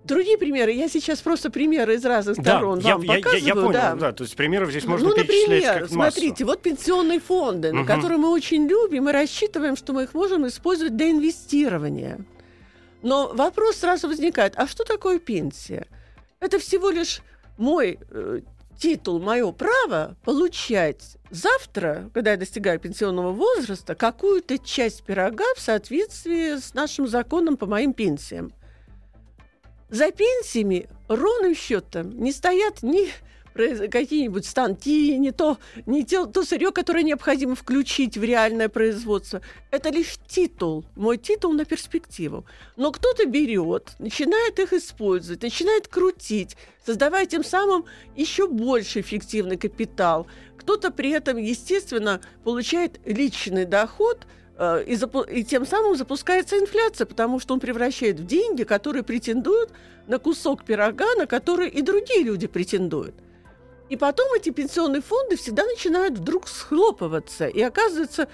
Другие 0.04 0.36
примеры, 0.36 0.72
я 0.72 0.88
сейчас 0.88 1.20
просто 1.20 1.48
примеры 1.50 1.94
из 1.94 2.04
разных 2.04 2.36
Да, 2.38 2.42
сторон 2.56 2.80
я, 2.80 2.94
вам 2.96 3.02
я- 3.02 3.14
я- 3.14 3.20
показываю. 3.22 3.46
я 3.46 3.54
понял, 3.54 3.72
да. 3.72 3.94
да. 3.94 4.12
то 4.12 4.24
есть 4.24 4.34
примеров 4.34 4.70
здесь 4.70 4.84
можно 4.84 5.08
ну, 5.10 5.16
например, 5.16 5.62
как 5.62 5.80
массу. 5.82 5.94
смотрите, 5.94 6.44
вот 6.44 6.60
пенсионные 6.60 7.20
фонды, 7.20 7.72
на 7.72 7.80
Мгм. 7.80 7.86
которые 7.86 8.18
мы 8.18 8.30
очень 8.30 8.66
любим 8.66 9.08
и 9.08 9.12
рассчитываем, 9.12 9.76
что 9.76 9.92
мы 9.92 10.02
их 10.04 10.14
можем 10.14 10.46
использовать 10.48 10.96
для 10.96 11.10
инвестирования. 11.10 12.18
Но 13.02 13.28
вопрос 13.32 13.76
сразу 13.76 14.08
возникает, 14.08 14.54
а 14.56 14.66
что 14.66 14.82
такое 14.84 15.18
пенсия? 15.20 15.86
Это 16.40 16.58
всего 16.58 16.90
лишь 16.90 17.20
мой 17.56 17.98
э, 18.10 18.40
титул, 18.78 19.20
мое 19.20 19.52
право 19.52 20.16
получать 20.24 21.16
завтра, 21.30 22.10
когда 22.12 22.32
я 22.32 22.36
достигаю 22.36 22.80
пенсионного 22.80 23.30
возраста, 23.30 23.94
какую-то 23.94 24.58
часть 24.58 25.04
пирога 25.04 25.44
в 25.56 25.60
соответствии 25.60 26.56
с 26.58 26.74
нашим 26.74 27.06
законом 27.06 27.56
по 27.56 27.66
моим 27.66 27.92
пенсиям. 27.92 28.52
За 29.92 30.10
пенсиями 30.10 30.88
ровным 31.06 31.54
счетом 31.54 32.18
не 32.18 32.32
стоят 32.32 32.82
ни 32.82 33.10
какие-нибудь 33.88 34.46
станки, 34.46 35.18
не 35.18 35.32
то, 35.32 35.58
не 35.84 36.02
те- 36.02 36.24
то 36.24 36.44
сырье, 36.44 36.72
которое 36.72 37.02
необходимо 37.02 37.54
включить 37.54 38.16
в 38.16 38.24
реальное 38.24 38.70
производство. 38.70 39.42
Это 39.70 39.90
лишь 39.90 40.16
титул, 40.26 40.86
мой 40.96 41.18
титул 41.18 41.52
на 41.52 41.66
перспективу. 41.66 42.46
Но 42.76 42.90
кто-то 42.90 43.26
берет, 43.26 43.90
начинает 43.98 44.58
их 44.58 44.72
использовать, 44.72 45.42
начинает 45.42 45.88
крутить, 45.88 46.56
создавая 46.86 47.26
тем 47.26 47.44
самым 47.44 47.84
еще 48.16 48.48
больше 48.48 49.00
эффективный 49.00 49.58
капитал. 49.58 50.26
Кто-то 50.56 50.90
при 50.90 51.10
этом, 51.10 51.36
естественно, 51.36 52.22
получает 52.44 52.98
личный 53.04 53.66
доход– 53.66 54.20
и, 54.58 54.94
запу- 54.94 55.28
и 55.30 55.44
тем 55.44 55.66
самым 55.66 55.96
запускается 55.96 56.58
инфляция, 56.58 57.06
потому 57.06 57.40
что 57.40 57.54
он 57.54 57.60
превращает 57.60 58.20
в 58.20 58.26
деньги, 58.26 58.64
которые 58.64 59.02
претендуют 59.02 59.70
на 60.06 60.18
кусок 60.18 60.64
пирога, 60.64 61.14
на 61.16 61.26
который 61.26 61.68
и 61.68 61.82
другие 61.82 62.22
люди 62.22 62.46
претендуют. 62.46 63.14
И 63.88 63.96
потом 63.96 64.26
эти 64.34 64.50
пенсионные 64.50 65.02
фонды 65.02 65.36
всегда 65.36 65.64
начинают 65.64 66.18
вдруг 66.18 66.48
схлопываться. 66.48 67.46
И 67.46 67.60
оказывается, 67.60 68.22
э, 68.22 68.26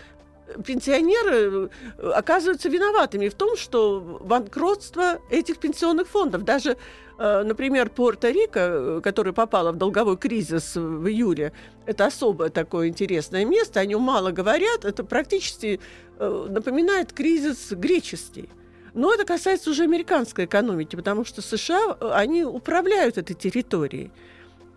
пенсионеры 0.65 1.71
э, 1.99 2.11
оказываются 2.11 2.69
виноватыми 2.69 3.29
в 3.29 3.35
том, 3.35 3.57
что 3.57 4.21
банкротство 4.23 5.21
этих 5.31 5.59
пенсионных 5.59 6.09
фондов. 6.09 6.45
Даже, 6.45 6.77
э, 7.19 7.43
например, 7.43 7.91
Пуэрто-Рико, 7.95 8.99
э, 8.99 9.01
которая 9.03 9.33
попала 9.33 9.73
в 9.73 9.77
долговой 9.77 10.17
кризис 10.17 10.77
в 10.77 11.07
июле, 11.07 11.53
это 11.87 12.07
особое 12.07 12.51
такое 12.51 12.89
интересное 12.89 13.45
место, 13.45 13.81
о 13.81 13.87
нем 13.87 14.03
мало 14.03 14.31
говорят, 14.31 14.85
это 14.85 15.05
практически 15.05 15.81
напоминает 16.19 17.13
кризис 17.13 17.71
греческий. 17.71 18.49
Но 18.95 19.15
это 19.15 19.25
касается 19.25 19.71
уже 19.71 19.85
американской 19.85 20.47
экономики, 20.47 20.97
потому 20.97 21.25
что 21.25 21.43
США, 21.43 21.97
они 22.13 22.43
управляют 22.43 23.19
этой 23.19 23.35
территорией. 23.35 24.11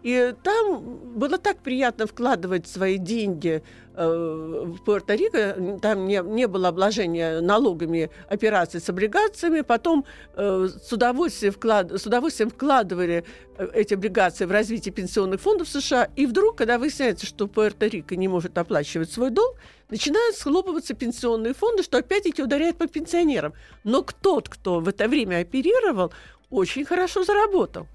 И 0.04 0.34
там 0.44 1.00
было 1.16 1.38
так 1.38 1.60
приятно 1.60 2.08
вкладывать 2.08 2.68
свои 2.68 2.98
деньги 2.98 3.64
э, 3.94 4.64
в 4.66 4.84
Пуэрто-Рико. 4.84 5.80
Там 5.80 6.08
не, 6.08 6.22
не 6.24 6.48
было 6.48 6.70
обложения 6.70 7.40
налогами 7.42 8.10
операций 8.28 8.82
с 8.82 8.90
облигациями. 8.90 9.62
Потом 9.62 10.06
э, 10.36 10.70
с, 10.70 10.92
удовольствием 10.92 11.54
вклад, 11.54 11.92
с 11.92 12.06
удовольствием 12.06 12.50
вкладывали 12.50 13.24
э, 13.58 13.70
эти 13.76 13.94
облигации 13.94 14.46
в 14.46 14.52
развитие 14.52 14.92
пенсионных 14.92 15.40
фондов 15.40 15.70
США. 15.70 16.10
И 16.16 16.26
вдруг, 16.26 16.58
когда 16.58 16.80
выясняется, 16.80 17.28
что 17.28 17.46
Пуэрто-Рико 17.46 18.16
не 18.16 18.28
может 18.28 18.58
оплачивать 18.58 19.12
свой 19.12 19.30
долг, 19.30 19.56
начинают 19.92 20.36
схлопываться 20.36 20.96
пенсионные 20.96 21.54
фонды, 21.54 21.84
что 21.84 22.00
опять-таки 22.00 22.42
ударяет 22.42 22.78
по 22.78 22.88
пенсионерам. 22.88 23.54
Но 23.84 24.04
тот, 24.22 24.50
кто 24.50 24.80
в 24.80 24.88
это 24.88 25.08
время 25.08 25.42
оперировал, 25.42 26.12
очень 26.50 26.86
хорошо 26.86 27.24
заработал. 27.24 27.86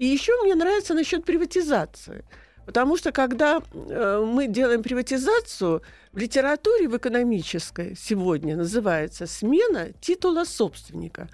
И 0.00 0.06
еще 0.06 0.32
мне 0.42 0.54
нравится 0.54 0.94
насчет 0.94 1.26
приватизации. 1.26 2.24
Потому 2.64 2.96
что 2.96 3.12
когда 3.12 3.60
э, 3.74 4.24
мы 4.26 4.46
делаем 4.46 4.82
приватизацию, 4.82 5.82
в 6.12 6.16
литературе 6.18 6.88
в 6.88 6.96
экономической 6.96 7.94
сегодня 8.00 8.56
называется 8.56 9.26
смена 9.26 9.92
титула 10.00 10.44
собственника. 10.44 11.28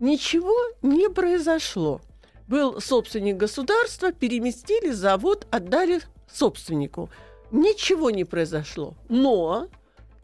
Ничего 0.00 0.56
не 0.80 1.10
произошло. 1.10 2.00
Был 2.46 2.80
собственник 2.80 3.36
государства, 3.36 4.10
переместили 4.10 4.90
завод, 4.90 5.46
отдали 5.50 6.00
собственнику. 6.32 7.10
Ничего 7.50 8.10
не 8.10 8.24
произошло. 8.24 8.94
Но 9.10 9.68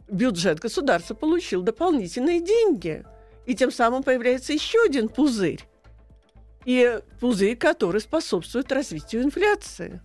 бюджет 0.07 0.59
государства 0.59 1.13
получил 1.13 1.61
дополнительные 1.61 2.41
деньги. 2.41 3.05
И 3.45 3.53
тем 3.53 3.71
самым 3.71 4.01
появляется 4.01 4.53
еще 4.53 4.81
один 4.83 5.07
пузырь. 5.07 5.67
И 6.65 6.99
пузырь, 7.19 7.55
который 7.55 8.01
способствует 8.01 8.71
развитию 8.71 9.23
инфляции. 9.23 10.01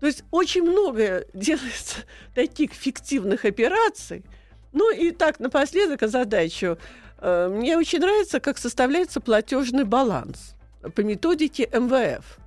То 0.00 0.06
есть 0.06 0.24
очень 0.30 0.62
много 0.62 1.26
делается 1.34 2.00
таких 2.34 2.72
фиктивных 2.72 3.44
операций. 3.44 4.24
Ну 4.72 4.92
и 4.94 5.10
так, 5.10 5.40
напоследок 5.40 6.08
задачу. 6.08 6.78
Э, 7.18 7.48
Мне 7.48 7.78
очень 7.78 8.00
нравится, 8.00 8.40
как 8.40 8.58
составляется 8.58 9.20
платежный 9.20 9.84
баланс 9.84 10.56
по 10.94 11.00
методике 11.00 11.68
МВФ, 11.72 12.38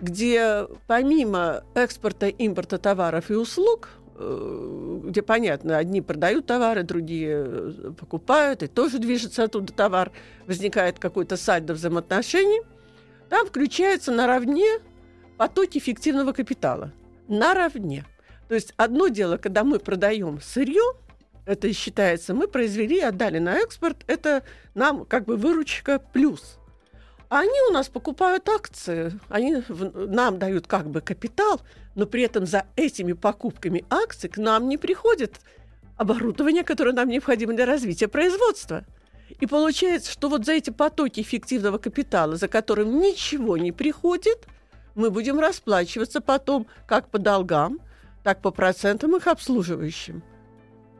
где 0.00 0.66
помимо 0.86 1.64
экспорта, 1.74 2.28
импорта 2.28 2.78
товаров 2.78 3.30
и 3.30 3.34
услуг, 3.34 3.90
где, 4.18 5.22
понятно, 5.22 5.78
одни 5.78 6.00
продают 6.02 6.46
товары, 6.46 6.82
другие 6.82 7.44
э, 7.46 7.92
покупают, 7.98 8.62
и 8.62 8.66
тоже 8.66 8.98
движется 8.98 9.44
оттуда 9.44 9.72
товар, 9.72 10.10
возникает 10.46 10.98
какой-то 10.98 11.36
сальдо 11.36 11.74
взаимоотношений, 11.74 12.62
там 13.28 13.46
включается 13.46 14.10
наравне 14.10 14.80
потоки 15.36 15.78
фиктивного 15.78 16.32
капитала. 16.32 16.92
Наравне. 17.28 18.04
То 18.48 18.54
есть 18.54 18.72
одно 18.76 19.08
дело, 19.08 19.36
когда 19.36 19.62
мы 19.62 19.78
продаем 19.78 20.40
сырье, 20.40 20.82
это 21.46 21.72
считается, 21.72 22.34
мы 22.34 22.48
произвели, 22.48 23.00
отдали 23.00 23.38
на 23.38 23.58
экспорт, 23.58 23.98
это 24.06 24.42
нам 24.74 25.04
как 25.04 25.24
бы 25.24 25.36
выручка 25.36 25.98
плюс. 25.98 26.58
А 27.30 27.40
они 27.40 27.60
у 27.68 27.72
нас 27.72 27.88
покупают 27.88 28.48
акции, 28.48 29.12
они 29.28 29.62
в- 29.68 30.06
нам 30.08 30.38
дают 30.38 30.66
как 30.66 30.88
бы 30.88 31.02
капитал, 31.02 31.60
но 31.98 32.06
при 32.06 32.22
этом 32.22 32.46
за 32.46 32.64
этими 32.76 33.12
покупками 33.12 33.84
акций 33.90 34.30
к 34.30 34.36
нам 34.38 34.68
не 34.68 34.78
приходит 34.78 35.40
оборудование, 35.96 36.62
которое 36.62 36.92
нам 36.92 37.08
необходимо 37.08 37.54
для 37.54 37.66
развития 37.66 38.06
производства. 38.06 38.84
И 39.40 39.46
получается, 39.46 40.12
что 40.12 40.28
вот 40.28 40.46
за 40.46 40.52
эти 40.52 40.70
потоки 40.70 41.20
эффективного 41.20 41.78
капитала, 41.78 42.36
за 42.36 42.46
которым 42.46 43.00
ничего 43.00 43.56
не 43.56 43.72
приходит, 43.72 44.46
мы 44.94 45.10
будем 45.10 45.40
расплачиваться 45.40 46.20
потом 46.20 46.68
как 46.86 47.08
по 47.10 47.18
долгам, 47.18 47.80
так 48.22 48.42
по 48.42 48.52
процентам 48.52 49.16
их 49.16 49.26
обслуживающим. 49.26 50.22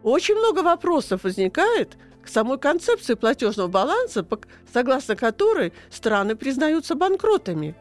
Очень 0.03 0.35
много 0.35 0.65
вопросов 0.65 1.23
возникает 1.23 1.97
к 2.25 2.29
самой 2.29 2.59
концепции 2.59 3.15
платежного 3.15 3.69
баланса, 3.69 4.27
согласно 4.73 5.15
которой 5.15 5.73
страны 5.91 6.35
признаются 6.35 6.97
банкротами. 6.97 7.77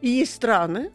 И 0.00 0.08
есть 0.08 0.34
страны, 0.34 0.90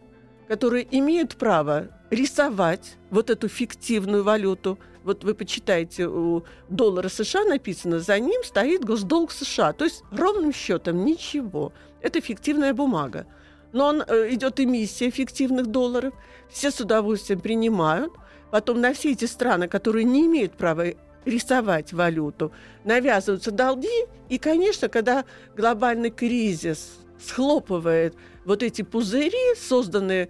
которые 0.51 0.85
имеют 0.91 1.37
право 1.37 1.87
рисовать 2.09 2.97
вот 3.09 3.29
эту 3.29 3.47
фиктивную 3.47 4.21
валюту. 4.25 4.77
Вот 5.05 5.23
вы 5.23 5.33
почитаете, 5.33 6.07
у 6.07 6.43
доллара 6.67 7.07
США 7.07 7.45
написано, 7.45 8.01
за 8.01 8.19
ним 8.19 8.43
стоит 8.43 8.83
госдолг 8.83 9.31
США. 9.31 9.71
То 9.71 9.85
есть 9.85 10.03
ровным 10.11 10.51
счетом 10.51 11.05
ничего. 11.05 11.71
Это 12.01 12.19
фиктивная 12.19 12.73
бумага. 12.73 13.27
Но 13.71 13.85
он, 13.85 14.03
э, 14.05 14.27
идет 14.33 14.59
эмиссия 14.59 15.09
фиктивных 15.09 15.67
долларов, 15.67 16.13
все 16.49 16.69
с 16.69 16.81
удовольствием 16.81 17.39
принимают. 17.39 18.11
Потом 18.51 18.81
на 18.81 18.93
все 18.93 19.13
эти 19.13 19.23
страны, 19.23 19.69
которые 19.69 20.03
не 20.03 20.25
имеют 20.25 20.57
права 20.57 20.87
рисовать 21.23 21.93
валюту, 21.93 22.51
навязываются 22.83 23.51
долги. 23.51 24.05
И, 24.27 24.37
конечно, 24.37 24.89
когда 24.89 25.23
глобальный 25.55 26.09
кризис 26.09 27.00
схлопывает 27.23 28.15
вот 28.45 28.63
эти 28.63 28.81
пузыри, 28.81 29.55
созданные 29.55 30.29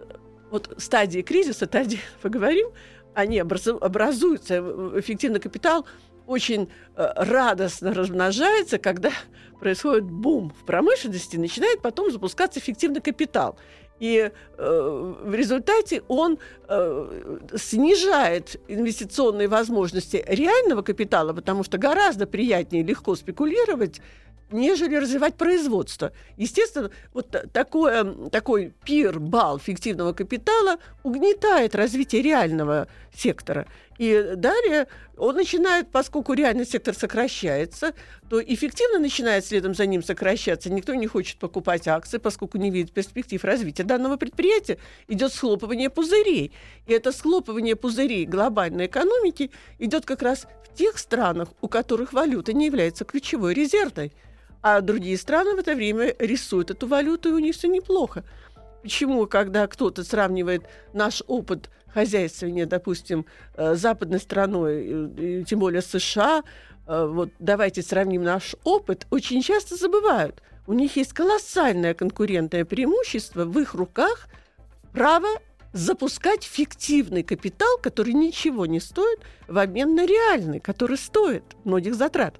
э, 0.00 0.14
вот 0.50 0.74
стадии 0.78 1.20
кризиса, 1.20 1.66
тогда 1.66 1.96
поговорим, 2.22 2.68
они 3.14 3.40
образу- 3.40 3.78
образуются, 3.80 4.54
э, 4.54 4.92
эффективный 4.96 5.40
капитал 5.40 5.86
очень 6.26 6.68
э, 6.96 7.12
радостно 7.16 7.94
размножается, 7.94 8.78
когда 8.78 9.10
происходит 9.60 10.04
бум 10.04 10.52
в 10.60 10.64
промышленности, 10.64 11.36
начинает 11.36 11.82
потом 11.82 12.10
запускаться 12.10 12.60
эффективный 12.60 13.00
капитал. 13.00 13.56
И 14.00 14.32
э, 14.58 15.14
в 15.24 15.32
результате 15.32 16.02
он 16.08 16.38
э, 16.68 17.38
снижает 17.54 18.60
инвестиционные 18.66 19.46
возможности 19.46 20.24
реального 20.26 20.82
капитала, 20.82 21.32
потому 21.32 21.62
что 21.62 21.78
гораздо 21.78 22.26
приятнее 22.26 22.82
легко 22.82 23.14
спекулировать 23.14 24.00
нежели 24.52 24.96
развивать 24.96 25.34
производство. 25.34 26.12
Естественно, 26.36 26.90
вот 27.12 27.34
такое, 27.52 28.04
такой 28.30 28.72
пир, 28.84 29.18
бал 29.18 29.58
фиктивного 29.58 30.12
капитала 30.12 30.78
угнетает 31.02 31.74
развитие 31.74 32.22
реального 32.22 32.88
сектора. 33.14 33.66
И 33.98 34.32
далее 34.36 34.88
он 35.16 35.36
начинает, 35.36 35.90
поскольку 35.90 36.32
реальный 36.32 36.66
сектор 36.66 36.94
сокращается, 36.94 37.92
то 38.28 38.42
эффективно 38.42 38.98
начинает 38.98 39.44
следом 39.44 39.74
за 39.74 39.86
ним 39.86 40.02
сокращаться. 40.02 40.72
Никто 40.72 40.94
не 40.94 41.06
хочет 41.06 41.38
покупать 41.38 41.86
акции, 41.86 42.18
поскольку 42.18 42.58
не 42.58 42.70
видит 42.70 42.92
перспектив 42.92 43.44
развития 43.44 43.84
данного 43.84 44.16
предприятия. 44.16 44.78
Идет 45.08 45.32
схлопывание 45.32 45.90
пузырей. 45.90 46.52
И 46.86 46.92
это 46.92 47.12
схлопывание 47.12 47.76
пузырей 47.76 48.24
глобальной 48.24 48.86
экономики 48.86 49.50
идет 49.78 50.04
как 50.04 50.22
раз 50.22 50.46
в 50.64 50.74
тех 50.76 50.98
странах, 50.98 51.50
у 51.60 51.68
которых 51.68 52.12
валюта 52.12 52.52
не 52.52 52.66
является 52.66 53.04
ключевой 53.04 53.54
резервной. 53.54 54.12
А 54.62 54.80
другие 54.80 55.18
страны 55.18 55.56
в 55.56 55.58
это 55.58 55.74
время 55.74 56.14
рисуют 56.18 56.70
эту 56.70 56.86
валюту, 56.86 57.30
и 57.30 57.32
у 57.32 57.38
них 57.40 57.54
все 57.54 57.68
неплохо. 57.68 58.24
Почему, 58.82 59.26
когда 59.26 59.66
кто-то 59.66 60.04
сравнивает 60.04 60.62
наш 60.92 61.22
опыт 61.26 61.70
хозяйствования, 61.92 62.66
допустим, 62.66 63.26
э, 63.56 63.74
западной 63.74 64.20
страной, 64.20 65.44
тем 65.44 65.58
более 65.58 65.82
США, 65.82 66.42
э, 66.86 67.06
вот 67.06 67.30
давайте 67.38 67.82
сравним 67.82 68.22
наш 68.22 68.56
опыт, 68.64 69.06
очень 69.10 69.42
часто 69.42 69.76
забывают. 69.76 70.42
У 70.66 70.72
них 70.72 70.96
есть 70.96 71.12
колоссальное 71.12 71.92
конкурентное 71.94 72.64
преимущество 72.64 73.44
в 73.44 73.58
их 73.58 73.74
руках 73.74 74.28
право 74.92 75.28
запускать 75.72 76.44
фиктивный 76.44 77.22
капитал, 77.22 77.78
который 77.82 78.12
ничего 78.12 78.66
не 78.66 78.78
стоит, 78.78 79.20
в 79.48 79.58
обмен 79.58 79.94
на 79.94 80.06
реальный, 80.06 80.60
который 80.60 80.98
стоит 80.98 81.44
многих 81.64 81.94
затрат. 81.94 82.36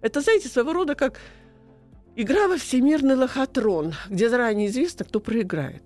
Это, 0.00 0.20
знаете, 0.20 0.48
своего 0.48 0.72
рода 0.72 0.94
как 0.94 1.20
игра 2.16 2.48
во 2.48 2.56
всемирный 2.56 3.16
лохотрон, 3.16 3.94
где 4.08 4.28
заранее 4.28 4.68
известно, 4.68 5.04
кто 5.04 5.20
проиграет. 5.20 5.82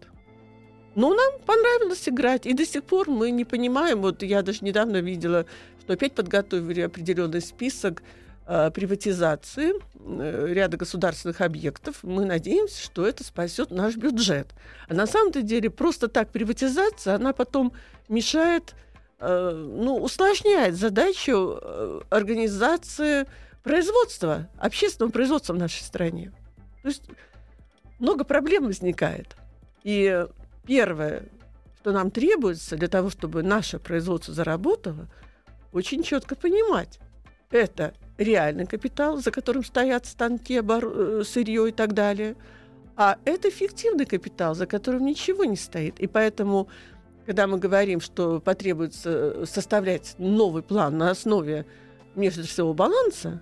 Но 0.94 1.14
нам 1.14 1.35
понравилось 1.47 2.08
играть, 2.08 2.47
и 2.47 2.54
до 2.54 2.66
сих 2.66 2.82
пор 2.82 3.08
мы 3.08 3.30
не 3.30 3.44
понимаем, 3.44 4.00
вот 4.02 4.23
я 4.23 4.42
даже 4.42 4.64
недавно 4.64 4.97
видела, 4.97 5.47
что 5.80 5.92
опять 5.92 6.12
подготовили 6.14 6.80
определенный 6.80 7.40
список 7.40 8.02
э, 8.47 8.70
приватизации 8.73 9.75
э, 9.94 10.47
ряда 10.52 10.76
государственных 10.76 11.40
объектов. 11.40 12.00
Мы 12.02 12.25
надеемся, 12.25 12.82
что 12.82 13.06
это 13.06 13.23
спасет 13.23 13.70
наш 13.70 13.97
бюджет. 13.97 14.49
А 14.88 14.94
на 14.94 15.06
самом-то 15.06 15.42
деле 15.42 15.70
просто 15.70 16.08
так 16.08 16.30
приватизация, 16.30 17.14
она 17.14 17.32
потом 17.32 17.73
мешает, 18.08 18.75
э, 19.20 19.50
ну, 19.50 19.99
усложняет 19.99 20.75
задачу 20.75 21.61
э, 21.62 22.00
организации 22.11 23.26
производства, 23.62 24.48
общественного 24.58 25.10
производства 25.10 25.52
в 25.52 25.58
нашей 25.58 25.82
стране. 25.82 26.32
То 26.82 26.88
есть 26.88 27.02
много 27.98 28.24
проблем 28.24 28.66
возникает. 28.66 29.36
И 29.82 30.26
первое, 30.66 31.24
что 31.80 31.92
нам 31.92 32.10
требуется 32.10 32.76
для 32.76 32.88
того, 32.88 33.10
чтобы 33.10 33.42
наше 33.42 33.78
производство 33.78 34.34
заработало, 34.34 35.08
очень 35.72 36.02
четко 36.02 36.34
понимать. 36.34 36.98
Это 37.50 37.94
реальный 38.18 38.66
капитал, 38.66 39.18
за 39.18 39.30
которым 39.30 39.64
стоят 39.64 40.06
станки, 40.06 40.58
обор... 40.58 40.84
Э, 40.84 41.22
сырье 41.24 41.68
и 41.68 41.72
так 41.72 41.94
далее. 41.94 42.36
А 42.96 43.16
это 43.24 43.50
фиктивный 43.50 44.06
капитал, 44.06 44.54
за 44.54 44.66
которым 44.66 45.06
ничего 45.06 45.44
не 45.44 45.56
стоит. 45.56 46.00
И 46.00 46.06
поэтому, 46.06 46.68
когда 47.26 47.46
мы 47.46 47.58
говорим, 47.58 48.00
что 48.00 48.40
потребуется 48.40 49.46
составлять 49.46 50.14
новый 50.18 50.62
план 50.62 50.98
на 50.98 51.10
основе 51.10 51.64
межотраслевого 52.18 52.75
баланса, 52.75 53.40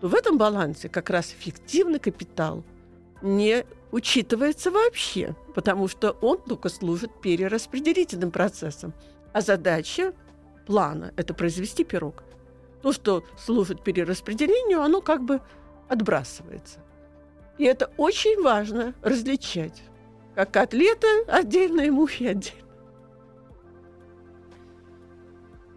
то 0.00 0.08
в 0.08 0.14
этом 0.14 0.36
балансе 0.36 0.88
как 0.88 1.10
раз 1.10 1.28
фиктивный 1.28 1.98
капитал 1.98 2.62
не 3.22 3.64
учитывается 3.92 4.70
вообще, 4.70 5.34
потому 5.54 5.88
что 5.88 6.10
он 6.20 6.38
только 6.38 6.68
служит 6.68 7.10
перераспределительным 7.20 8.30
процессом. 8.30 8.92
А 9.32 9.40
задача 9.40 10.12
плана– 10.66 11.12
это 11.16 11.32
произвести 11.32 11.84
пирог. 11.84 12.24
То, 12.82 12.92
что 12.92 13.24
служит 13.38 13.82
перераспределению, 13.82 14.82
оно 14.82 15.00
как 15.00 15.24
бы 15.24 15.40
отбрасывается. 15.88 16.80
И 17.58 17.64
это 17.64 17.90
очень 17.96 18.42
важно 18.42 18.94
различать. 19.02 19.82
Как 20.34 20.50
котлета 20.50 21.06
отдельно 21.26 21.82
и 21.82 21.90
мухи 21.90 22.24
отдельно. 22.24 22.65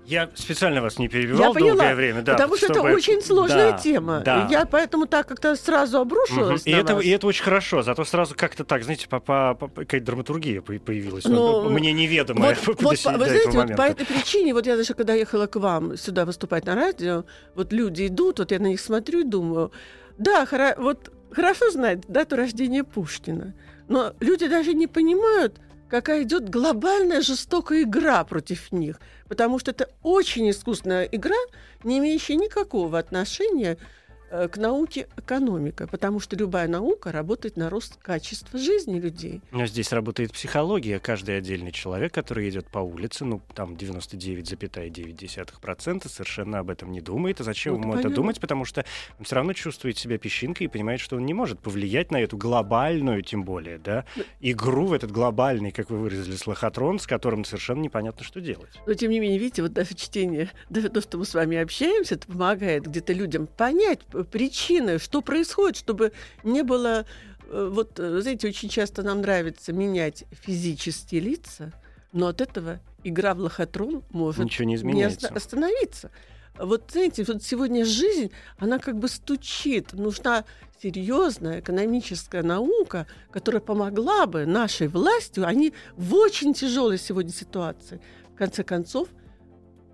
Я 0.10 0.28
специально 0.34 0.82
вас 0.82 0.98
не 0.98 1.08
перебивал 1.08 1.54
я 1.54 1.60
долгое 1.60 1.93
время, 1.93 2.24
да. 2.24 2.34
Потому 2.34 2.58
что 2.58 2.74
чтобы... 2.74 2.89
это 2.89 2.98
очень 2.98 3.22
сложная 3.22 3.74
да, 3.74 3.78
тема. 3.78 4.22
Да. 4.26 4.48
Я 4.50 4.65
поэтому 4.65 5.06
так 5.06 5.28
как-то 5.28 5.56
сразу 5.56 6.00
обрушилась. 6.00 6.62
Угу. 6.62 6.69
И, 6.69 6.72
это, 6.72 6.95
вас. 6.95 7.04
и 7.06 7.10
это 7.10 7.28
очень 7.28 7.43
хорошо. 7.43 7.84
Зато 7.84 8.04
сразу 8.06 8.34
как-то 8.36 8.63
так, 8.63 8.84
знаете, 8.84 9.08
по, 9.08 9.19
по, 9.19 9.54
по, 9.54 9.67
какая-то 9.67 10.08
драматургия 10.08 10.62
появилась. 10.62 11.26
Но... 11.26 11.69
Мне 11.69 11.93
неведомая. 11.93 12.58
Вот, 12.65 12.82
вот, 12.82 12.91
вы 12.91 12.98
знаете, 12.98 13.52
вот 13.52 13.76
по 13.76 13.84
этой 13.84 14.08
причине, 14.08 14.56
вот 14.56 14.65
я 14.65 14.78
даже 14.78 14.95
когда 14.95 15.13
ехала 15.13 15.45
к 15.45 15.58
вам 15.58 15.95
сюда 15.95 16.26
выступать 16.26 16.65
на 16.65 16.74
радио, 16.74 17.26
вот 17.54 17.72
люди 17.72 18.08
идут, 18.08 18.39
вот 18.39 18.52
я 18.52 18.58
на 18.58 18.67
них 18.67 18.80
смотрю 18.80 19.19
и 19.19 19.24
думаю, 19.24 19.72
да, 20.17 20.43
хоро, 20.48 20.74
вот 20.80 21.12
хорошо 21.32 21.69
знать 21.69 22.00
дату 22.08 22.36
рождения 22.36 22.84
Пушкина, 22.84 23.54
но 23.88 24.13
люди 24.19 24.48
даже 24.48 24.74
не 24.74 24.88
понимают, 24.88 25.60
какая 25.89 26.23
идет 26.23 26.49
глобальная 26.49 27.21
жестокая 27.21 27.84
игра 27.84 28.23
против 28.23 28.71
них. 28.71 28.99
Потому 29.28 29.60
что 29.60 29.71
это 29.71 29.89
очень 30.04 30.49
искусная 30.49 31.04
игра, 31.06 31.36
не 31.84 31.97
имеющая 31.97 32.36
никакого 32.36 32.97
отношения 32.97 33.78
к 34.30 34.58
науке 34.58 35.08
экономика, 35.18 35.88
потому 35.88 36.20
что 36.20 36.36
любая 36.36 36.68
наука 36.68 37.12
работает 37.12 37.58
на 37.58 37.70
рост 37.70 37.98
качества 37.98 38.60
жизни 38.60 39.00
людей. 39.00 39.42
Но 39.52 39.65
здесь 39.65 39.92
работает 39.92 40.34
психология. 40.34 41.00
Каждый 41.00 41.38
отдельный 41.38 41.72
человек, 41.72 42.13
который 42.13 42.50
идет 42.50 42.68
по 42.68 42.80
улице, 42.80 43.26
ну, 43.26 43.42
там 43.54 43.74
99,9% 43.74 46.10
совершенно 46.10 46.60
об 46.60 46.70
этом 46.70 46.92
не 46.92 47.02
думает. 47.02 47.42
А 47.42 47.44
зачем 47.44 47.74
Вот 47.74 47.82
ему 47.82 47.92
понятно. 47.94 48.08
это 48.08 48.15
думать? 48.15 48.39
Потому 48.39 48.65
что 48.65 48.86
он 49.18 49.26
все 49.26 49.36
равно 49.36 49.54
чувствует 49.54 49.98
себя 49.98 50.18
песчинкой 50.18 50.65
и 50.65 50.70
понимает, 50.70 51.00
что 51.00 51.15
он 51.15 51.26
не 51.26 51.34
может 51.34 51.60
повлиять 51.60 52.12
на 52.12 52.22
эту 52.22 52.38
глобальную, 52.38 53.22
тем 53.24 53.44
более, 53.44 53.78
да, 53.78 54.06
игру 54.39 54.88
в 54.88 54.94
этот 54.94 55.12
глобальный, 55.12 55.72
как 55.72 55.89
вы 55.89 55.98
выразились, 55.98 56.46
лохотрон, 56.48 57.00
с 57.00 57.08
которым 57.08 57.46
совершенно 57.46 57.82
непонятно, 57.82 58.24
что 58.24 58.42
делать. 58.42 58.70
Но 58.86 58.94
тем 58.94 59.12
не 59.12 59.20
менее, 59.20 59.39
видите, 59.39 59.62
вот 59.62 59.74
даже 59.74 59.96
чтение, 59.96 60.50
даже 60.70 60.89
то, 60.89 61.02
что 61.02 61.18
мы 61.18 61.26
с 61.26 61.34
вами 61.34 61.58
общаемся, 61.58 62.15
это 62.15 62.28
помогает 62.28 62.88
где-то 62.88 63.13
людям 63.13 63.48
понять 63.48 64.00
причины, 64.23 64.99
что 64.99 65.21
происходит, 65.21 65.77
чтобы 65.77 66.12
не 66.43 66.63
было... 66.63 67.05
э, 67.47 67.69
Вот, 67.71 67.99
э, 67.99 68.21
знаете, 68.21 68.47
очень 68.47 68.69
часто 68.69 69.03
нам 69.03 69.21
нравится 69.21 69.73
менять 69.73 70.25
физические 70.32 71.21
лица, 71.21 71.71
но 72.13 72.27
от 72.27 72.41
этого 72.41 72.79
игра 73.03 73.34
в 73.34 73.39
лохотрон 73.39 74.03
может 74.12 74.43
Ничего 74.45 74.65
не 74.65 74.73
не 74.73 74.75
изменяется. 74.75 75.27
оста- 75.27 75.36
остановиться. 75.38 76.12
Вот 76.58 76.89
знаете, 76.91 77.23
вот 77.25 77.41
сегодня 77.43 77.86
жизнь, 77.86 78.32
она 78.58 78.79
как 78.79 78.97
бы 78.99 79.08
стучит. 79.08 79.93
Нужна 79.93 80.43
серьезная 80.82 81.62
экономическая 81.62 82.41
наука, 82.43 83.05
которая 83.32 83.62
помогла 83.62 84.25
бы 84.25 84.45
нашей 84.45 84.88
властью, 84.88 85.45
они 85.47 85.73
в 85.95 86.13
очень 86.15 86.53
тяжелой 86.53 86.97
сегодня 86.97 87.32
ситуации, 87.32 88.01
в 88.34 88.36
конце 88.38 88.63
концов, 88.63 89.08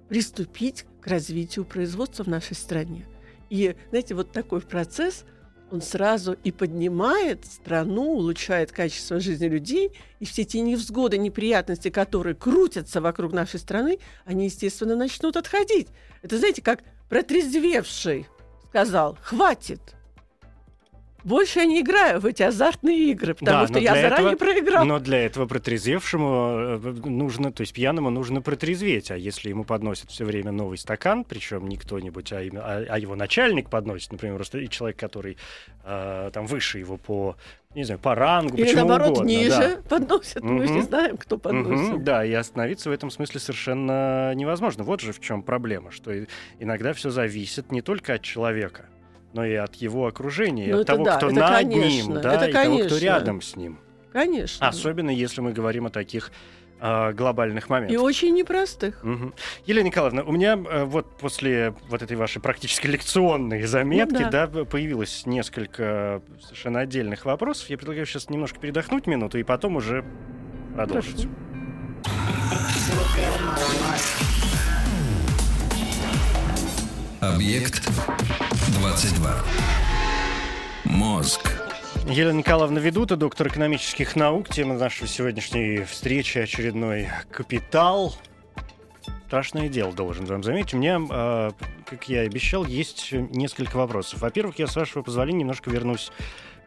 приступить 0.09 0.85
к 1.01 1.07
развитию 1.07 1.65
производства 1.65 2.23
в 2.23 2.27
нашей 2.27 2.55
стране. 2.55 3.05
И, 3.49 3.75
знаете, 3.89 4.15
вот 4.15 4.31
такой 4.31 4.61
процесс, 4.61 5.25
он 5.71 5.81
сразу 5.81 6.33
и 6.43 6.51
поднимает 6.51 7.45
страну, 7.45 8.13
улучшает 8.13 8.71
качество 8.71 9.19
жизни 9.19 9.47
людей, 9.47 9.91
и 10.19 10.25
все 10.25 10.43
те 10.43 10.61
невзгоды, 10.61 11.17
неприятности, 11.17 11.89
которые 11.89 12.35
крутятся 12.35 13.01
вокруг 13.01 13.33
нашей 13.33 13.59
страны, 13.59 13.99
они, 14.25 14.45
естественно, 14.45 14.95
начнут 14.95 15.35
отходить. 15.37 15.87
Это, 16.21 16.37
знаете, 16.37 16.61
как 16.61 16.83
протрезвевший 17.09 18.27
сказал, 18.69 19.17
хватит. 19.21 19.94
Больше 21.25 21.59
я 21.59 21.65
не 21.65 21.81
играю 21.81 22.19
в 22.19 22.25
эти 22.27 22.43
азартные 22.43 23.11
игры, 23.11 23.33
потому 23.33 23.61
Да, 23.61 23.67
что 23.67 23.79
я 23.79 23.95
заранее 23.95 24.33
этого- 24.33 24.35
проиграл. 24.37 24.85
Но 24.85 24.99
для 24.99 25.25
этого 25.25 25.47
протрезвевшему 25.47 26.77
э, 26.77 26.77
нужно, 27.05 27.51
то 27.51 27.61
есть 27.61 27.73
пьяному 27.73 28.11
нужно 28.11 28.41
протрезветь, 28.43 29.09
а 29.09 29.17
если 29.17 29.49
ему 29.49 29.63
подносят 29.63 30.11
все 30.11 30.23
время 30.23 30.51
новый 30.51 30.77
стакан, 30.77 31.23
причем 31.23 31.67
не 31.67 31.77
кто-нибудь, 31.77 32.31
а, 32.31 32.43
именно- 32.43 32.61
а- 32.63 32.85
а 32.87 32.99
его 32.99 33.15
начальник 33.15 33.71
подносит, 33.71 34.11
например, 34.11 34.39
и 34.53 34.69
человек, 34.69 34.97
который 34.97 35.37
э, 35.83 36.31
там 36.33 36.45
выше 36.47 36.79
его 36.79 36.97
по, 36.97 37.35
не 37.75 37.83
знаю, 37.83 37.99
по 37.99 38.15
рангу, 38.15 38.55
Или 38.57 38.63
почему 38.63 38.87
наоборот, 38.87 39.09
угодно, 39.17 39.27
ниже 39.27 39.81
подносят. 39.89 40.43
Мы 40.43 40.65
же 40.67 40.73
не 40.73 40.81
знаем, 40.81 41.17
кто 41.17 41.35
да. 41.37 41.41
Подносит. 41.41 42.03
да, 42.03 42.25
и 42.25 42.33
остановиться 42.33 42.89
в 42.89 42.93
этом 42.93 43.09
смысле 43.11 43.39
совершенно 43.39 44.33
невозможно. 44.35 44.83
Вот 44.83 45.01
же 45.01 45.11
в 45.11 45.19
чем 45.19 45.41
проблема, 45.43 45.91
что 45.91 46.11
иногда 46.59 46.93
все 46.93 47.09
зависит 47.09 47.71
не 47.71 47.81
только 47.81 48.13
от 48.15 48.21
человека, 48.23 48.85
но 49.35 49.45
и 49.45 49.53
от 49.53 49.75
его 49.75 50.07
окружения, 50.07 50.67
и 50.67 50.71
Ну, 50.71 50.79
от 50.81 50.87
того, 50.87 51.03
да, 51.03 51.17
кто 51.17 51.29
над 51.29 51.49
конечно, 51.49 52.13
ним, 52.13 52.21
да, 52.21 52.33
это 52.35 52.45
и 52.47 52.53
того, 52.53 52.77
кто 52.77 52.87
конечно. 52.87 53.05
рядом 53.05 53.41
с 53.41 53.55
ним. 53.57 53.79
Конечно. 54.13 54.65
Особенно 54.67 55.09
если 55.09 55.41
мы 55.41 55.51
говорим 55.51 55.87
о 55.87 55.89
таких 55.89 56.31
э, 56.79 57.11
глобальных 57.11 57.69
моментов. 57.69 57.93
И 57.93 57.97
очень 57.97 58.33
непростых. 58.33 59.03
Мгм. 59.03 59.33
Елена 59.65 59.87
Николаевна, 59.87 60.23
у 60.23 60.31
меня 60.31 60.53
э, 60.57 60.85
вот 60.85 61.17
после 61.17 61.75
вот 61.89 62.01
этой 62.01 62.15
вашей 62.15 62.41
практически 62.41 62.87
лекционной 62.87 63.63
заметки, 63.63 64.23
Ну 64.23 64.31
да. 64.31 64.47
да. 64.47 64.63
появилось 64.63 65.25
несколько 65.25 66.21
совершенно 66.41 66.79
отдельных 66.79 67.25
вопросов. 67.25 67.69
Я 67.69 67.77
предлагаю 67.77 68.05
сейчас 68.05 68.29
немножко 68.29 68.57
передохнуть 68.57 69.05
минуту 69.05 69.37
и 69.37 69.43
потом 69.43 69.75
уже 69.75 70.05
продолжить. 70.75 71.27
Хорошо. 71.27 71.29
Объект 77.21 77.81
22. 78.73 79.43
Мозг. 80.85 81.51
Елена 82.07 82.37
Николаевна 82.37 82.79
Ведута, 82.79 83.15
доктор 83.15 83.47
экономических 83.47 84.15
наук. 84.15 84.49
Тема 84.49 84.75
нашей 84.75 85.07
сегодняшней 85.07 85.83
встречи 85.83 86.39
очередной 86.39 87.09
«Капитал». 87.31 88.15
Страшное 89.27 89.69
дело, 89.69 89.93
должен 89.93 90.25
вам 90.25 90.43
заметить. 90.43 90.73
У 90.73 90.77
меня, 90.77 90.99
э, 91.09 91.51
как 91.85 92.09
я 92.09 92.23
и 92.23 92.27
обещал, 92.27 92.65
есть 92.65 93.11
несколько 93.11 93.77
вопросов. 93.77 94.21
Во-первых, 94.21 94.57
я, 94.59 94.67
с 94.67 94.75
вашего 94.75 95.03
позволения, 95.03 95.39
немножко 95.39 95.69
вернусь 95.69 96.11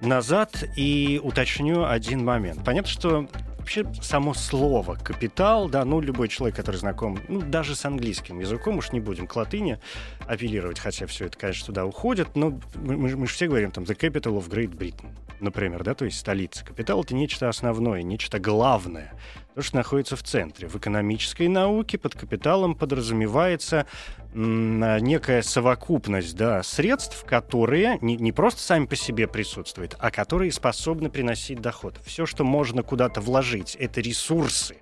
назад 0.00 0.64
и 0.76 1.20
уточню 1.22 1.84
один 1.84 2.24
момент. 2.24 2.64
Понятно, 2.64 2.90
что 2.90 3.28
вообще 3.68 3.86
само 4.00 4.32
слово 4.32 4.94
«капитал», 4.94 5.68
да, 5.68 5.84
ну, 5.84 6.00
любой 6.00 6.28
человек, 6.28 6.56
который 6.56 6.76
знаком, 6.76 7.18
ну, 7.28 7.42
даже 7.42 7.76
с 7.76 7.84
английским 7.84 8.40
языком, 8.40 8.78
уж 8.78 8.92
не 8.92 9.00
будем 9.00 9.26
к 9.26 9.36
латыни 9.36 9.78
апеллировать, 10.26 10.78
хотя 10.78 11.06
все 11.06 11.26
это, 11.26 11.36
конечно, 11.36 11.66
туда 11.66 11.84
уходит, 11.84 12.34
но 12.34 12.58
мы, 12.76 12.96
мы, 12.96 13.26
же- 13.26 13.34
все 13.34 13.46
говорим, 13.46 13.70
там, 13.70 13.84
the 13.84 13.94
capital 13.94 14.38
of 14.38 14.48
Great 14.48 14.74
Britain, 14.74 15.10
например, 15.40 15.84
да, 15.84 15.92
то 15.92 16.06
есть 16.06 16.18
столица. 16.18 16.64
Капитал— 16.64 17.02
это 17.04 17.14
нечто 17.14 17.46
основное, 17.46 18.02
нечто 18.02 18.38
главное, 18.38 19.12
то, 19.54 19.60
что 19.60 19.76
находится 19.76 20.16
в 20.16 20.22
центре. 20.22 20.66
В 20.66 20.76
экономической 20.76 21.48
науке 21.48 21.98
под 21.98 22.14
капиталом 22.14 22.74
подразумевается 22.74 23.84
некая 24.34 25.42
совокупность 25.42 26.36
да, 26.36 26.62
средств, 26.62 27.24
которые 27.24 27.98
не, 28.00 28.16
не 28.16 28.32
просто 28.32 28.60
сами 28.60 28.86
по 28.86 28.96
себе 28.96 29.26
присутствуют, 29.26 29.96
а 29.98 30.10
которые 30.10 30.52
способны 30.52 31.10
приносить 31.10 31.60
доход. 31.60 31.98
Все, 32.04 32.26
что 32.26 32.44
можно 32.44 32.82
куда-то 32.82 33.20
вложить, 33.20 33.74
это 33.76 34.00
ресурсы, 34.00 34.76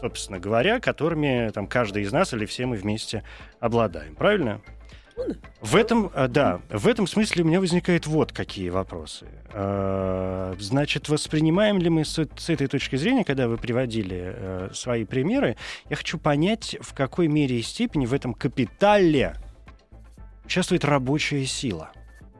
собственно 0.00 0.38
говоря, 0.38 0.80
которыми 0.80 1.50
там, 1.50 1.66
каждый 1.66 2.02
из 2.02 2.12
нас 2.12 2.32
или 2.34 2.46
все 2.46 2.66
мы 2.66 2.76
вместе 2.76 3.24
обладаем. 3.58 4.14
Правильно? 4.14 4.60
В 5.60 5.76
этом, 5.76 6.10
а, 6.14 6.28
да, 6.28 6.60
в 6.70 6.88
этом 6.88 7.06
смысле 7.06 7.44
у 7.44 7.46
меня 7.46 7.60
возникают 7.60 8.06
вот 8.06 8.32
какие 8.32 8.70
вопросы. 8.70 9.26
А, 9.52 10.54
Значит, 10.58 11.08
воспринимаем 11.08 11.78
ли 11.78 11.90
мы 11.90 12.04
с, 12.04 12.14
с 12.14 12.50
этой 12.50 12.66
точки 12.66 12.96
зрения, 12.96 13.24
когда 13.24 13.48
вы 13.48 13.56
приводили 13.56 14.34
э, 14.36 14.70
свои 14.72 15.04
примеры, 15.04 15.56
я 15.88 15.96
хочу 15.96 16.18
понять, 16.18 16.76
в 16.80 16.94
какой 16.94 17.28
мере 17.28 17.58
и 17.58 17.62
степени 17.62 18.06
в 18.06 18.14
этом 18.14 18.34
капитале 18.34 19.34
участвует 20.44 20.84
рабочая 20.84 21.44
сила. 21.46 21.92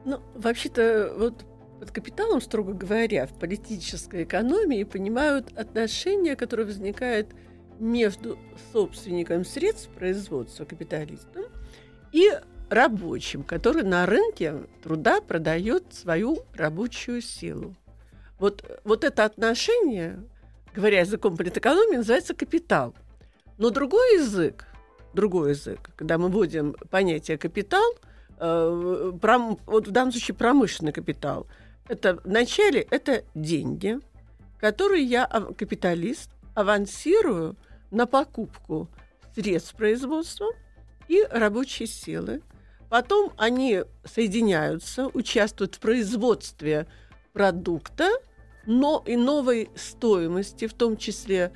Ну, 0.05 0.19
вообще-то, 0.35 1.13
вот 1.17 1.45
под 1.79 1.91
капиталом, 1.91 2.41
строго 2.41 2.73
говоря, 2.73 3.25
в 3.27 3.33
политической 3.39 4.23
экономии 4.23 4.83
понимают 4.83 5.57
отношения, 5.57 6.35
которые 6.35 6.65
возникают 6.65 7.29
между 7.79 8.37
собственником 8.71 9.43
средств 9.45 9.89
производства, 9.89 10.65
капиталистом, 10.65 11.45
и 12.11 12.29
рабочим, 12.71 13.43
который 13.43 13.83
на 13.83 14.05
рынке 14.05 14.63
труда 14.81 15.19
продает 15.19 15.93
свою 15.93 16.39
рабочую 16.55 17.21
силу. 17.21 17.75
Вот, 18.39 18.63
вот 18.85 19.03
это 19.03 19.25
отношение, 19.25 20.23
говоря 20.73 21.01
языком 21.01 21.35
политэкономии, 21.35 21.97
называется 21.97 22.33
капитал. 22.33 22.95
Но 23.57 23.71
другой 23.71 24.15
язык, 24.15 24.65
другой 25.13 25.49
язык, 25.49 25.91
когда 25.97 26.17
мы 26.17 26.29
вводим 26.29 26.73
понятие 26.89 27.37
капитал, 27.37 27.83
э, 28.39 29.11
пром- 29.19 29.59
вот 29.65 29.89
в 29.89 29.91
данном 29.91 30.13
случае 30.13 30.35
промышленный 30.35 30.93
капитал, 30.93 31.47
это 31.89 32.21
вначале 32.23 32.87
это 32.89 33.25
деньги, 33.35 33.99
которые 34.61 35.03
я, 35.03 35.27
капиталист, 35.57 36.29
авансирую 36.55 37.57
на 37.91 38.05
покупку 38.05 38.87
средств 39.35 39.75
производства 39.75 40.47
и 41.09 41.21
рабочей 41.29 41.85
силы. 41.85 42.41
Потом 42.91 43.31
они 43.37 43.85
соединяются, 44.03 45.07
участвуют 45.07 45.75
в 45.75 45.79
производстве 45.79 46.87
продукта, 47.31 48.09
но 48.65 49.01
и 49.05 49.15
новой 49.15 49.69
стоимости, 49.75 50.67
в 50.67 50.73
том 50.73 50.97
числе 50.97 51.53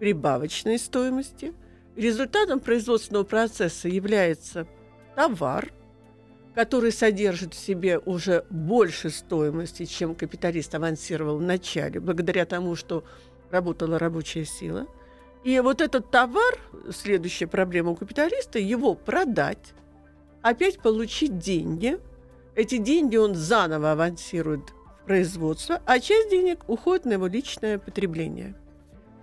прибавочной 0.00 0.80
стоимости. 0.80 1.54
Результатом 1.94 2.58
производственного 2.58 3.22
процесса 3.22 3.86
является 3.86 4.66
товар, 5.14 5.70
который 6.56 6.90
содержит 6.90 7.54
в 7.54 7.64
себе 7.64 8.00
уже 8.00 8.44
больше 8.50 9.10
стоимости, 9.10 9.84
чем 9.84 10.16
капиталист 10.16 10.74
авансировал 10.74 11.38
в 11.38 11.42
начале, 11.42 12.00
благодаря 12.00 12.44
тому, 12.44 12.74
что 12.74 13.04
работала 13.52 14.00
рабочая 14.00 14.44
сила. 14.44 14.88
И 15.44 15.60
вот 15.60 15.80
этот 15.80 16.10
товар, 16.10 16.58
следующая 16.90 17.46
проблема 17.46 17.92
у 17.92 17.94
капиталиста, 17.94 18.58
его 18.58 18.96
продать, 18.96 19.74
опять 20.46 20.78
получить 20.78 21.38
деньги. 21.38 21.98
Эти 22.54 22.78
деньги 22.78 23.16
он 23.16 23.34
заново 23.34 23.92
авансирует 23.92 24.70
в 25.02 25.04
производство, 25.06 25.82
а 25.84 25.98
часть 25.98 26.30
денег 26.30 26.60
уходит 26.68 27.04
на 27.04 27.14
его 27.14 27.26
личное 27.26 27.78
потребление. 27.78 28.54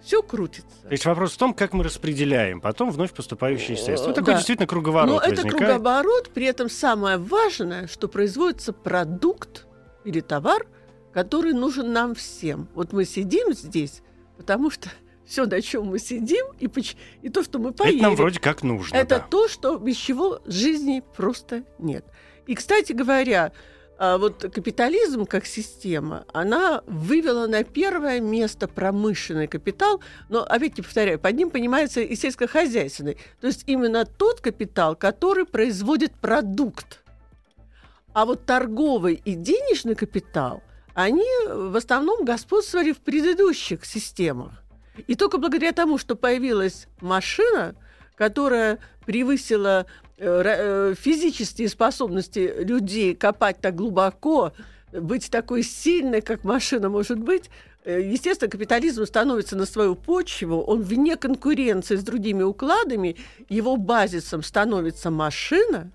Все 0.03 0.21
крутится. 0.21 0.81
То 0.83 0.91
есть 0.91 1.05
вопрос 1.05 1.31
в 1.31 1.37
том, 1.37 1.53
как 1.53 1.71
мы 1.71 1.85
распределяем 1.85 2.59
потом 2.59 2.91
вновь 2.91 3.13
поступающие 3.13 3.77
средства. 3.77 4.07
Э, 4.07 4.09
Вот 4.09 4.15
такой 4.15 4.33
да. 4.33 4.37
действительно 4.37 4.67
круговорот 4.67 5.09
Но 5.09 5.17
это 5.21 5.29
возникает. 5.29 5.57
кругооборот, 5.57 6.29
при 6.33 6.45
этом 6.45 6.69
самое 6.69 7.17
важное, 7.17 7.87
что 7.87 8.09
производится 8.09 8.73
продукт 8.73 9.65
или 10.03 10.19
товар, 10.19 10.67
который 11.13 11.53
нужен 11.53 11.93
нам 11.93 12.15
всем. 12.15 12.67
Вот 12.75 12.91
мы 12.91 13.05
сидим 13.05 13.53
здесь, 13.53 14.01
потому 14.35 14.69
что 14.69 14.89
все, 15.25 15.45
на 15.45 15.61
чем 15.61 15.85
мы 15.85 15.99
сидим, 15.99 16.45
и, 16.59 16.67
поч- 16.67 16.95
и 17.21 17.29
то, 17.29 17.43
что 17.43 17.59
мы 17.59 17.71
поели, 17.71 17.95
Это 17.95 18.03
нам 18.03 18.15
вроде 18.15 18.39
как 18.39 18.63
нужно. 18.63 18.95
это 18.95 19.17
да. 19.17 19.27
то, 19.29 19.47
что 19.47 19.77
без 19.77 19.95
чего 19.95 20.41
жизни 20.45 21.03
просто 21.15 21.63
нет. 21.79 22.05
И, 22.45 22.55
кстати 22.55 22.91
говоря, 22.91 23.51
а, 23.97 24.17
вот 24.17 24.41
капитализм 24.53 25.25
как 25.25 25.45
система, 25.45 26.25
она 26.33 26.81
вывела 26.87 27.47
на 27.47 27.63
первое 27.63 28.19
место 28.19 28.67
промышленный 28.67 29.47
капитал, 29.47 30.01
но, 30.29 30.41
опять-таки 30.43 30.81
повторяю, 30.81 31.19
под 31.19 31.35
ним 31.35 31.49
понимается 31.49 32.01
и 32.01 32.15
сельскохозяйственный. 32.15 33.17
То 33.39 33.47
есть 33.47 33.63
именно 33.67 34.05
тот 34.05 34.41
капитал, 34.41 34.95
который 34.95 35.45
производит 35.45 36.13
продукт. 36.15 37.03
А 38.13 38.25
вот 38.25 38.45
торговый 38.45 39.21
и 39.23 39.35
денежный 39.35 39.95
капитал, 39.95 40.61
они 40.93 41.25
в 41.47 41.75
основном 41.75 42.25
господствовали 42.25 42.91
в 42.91 42.99
предыдущих 42.99 43.85
системах. 43.85 44.62
И 45.07 45.15
только 45.15 45.37
благодаря 45.37 45.71
тому, 45.71 45.97
что 45.97 46.15
появилась 46.15 46.87
машина, 47.01 47.75
которая 48.15 48.79
превысила 49.05 49.85
э, 50.17 50.41
э, 50.45 50.95
физические 50.97 51.67
способности 51.69 52.53
людей 52.59 53.15
копать 53.15 53.59
так 53.59 53.75
глубоко, 53.75 54.53
быть 54.91 55.29
такой 55.31 55.63
сильной, 55.63 56.21
как 56.21 56.43
машина 56.43 56.89
может 56.89 57.19
быть, 57.19 57.49
э, 57.83 58.01
естественно, 58.01 58.49
капитализм 58.49 59.05
становится 59.05 59.55
на 59.55 59.65
свою 59.65 59.95
почву, 59.95 60.61
он 60.61 60.83
вне 60.83 61.15
конкуренции 61.17 61.95
с 61.95 62.03
другими 62.03 62.43
укладами, 62.43 63.17
его 63.49 63.75
базисом 63.75 64.43
становится 64.43 65.09
машина, 65.09 65.91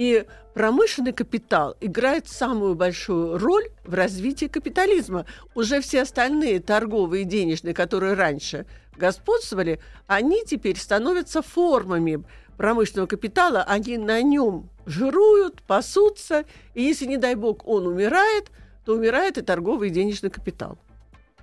и 0.00 0.24
промышленный 0.54 1.12
капитал 1.12 1.76
играет 1.78 2.26
самую 2.26 2.74
большую 2.74 3.36
роль 3.36 3.68
в 3.84 3.92
развитии 3.92 4.46
капитализма. 4.46 5.26
Уже 5.54 5.82
все 5.82 6.00
остальные 6.00 6.60
торговые 6.60 7.24
и 7.24 7.26
денежные, 7.26 7.74
которые 7.74 8.14
раньше 8.14 8.64
господствовали, 8.96 9.78
они 10.06 10.42
теперь 10.46 10.78
становятся 10.78 11.42
формами 11.42 12.24
промышленного 12.56 13.08
капитала, 13.08 13.62
они 13.62 13.98
на 13.98 14.22
нем 14.22 14.70
жируют, 14.86 15.60
пасутся, 15.64 16.46
и 16.72 16.82
если, 16.82 17.04
не 17.04 17.18
дай 17.18 17.34
бог, 17.34 17.68
он 17.68 17.86
умирает, 17.86 18.50
то 18.86 18.94
умирает 18.94 19.36
и 19.36 19.42
торговый 19.42 19.90
и 19.90 19.92
денежный 19.92 20.30
капитал. 20.30 20.78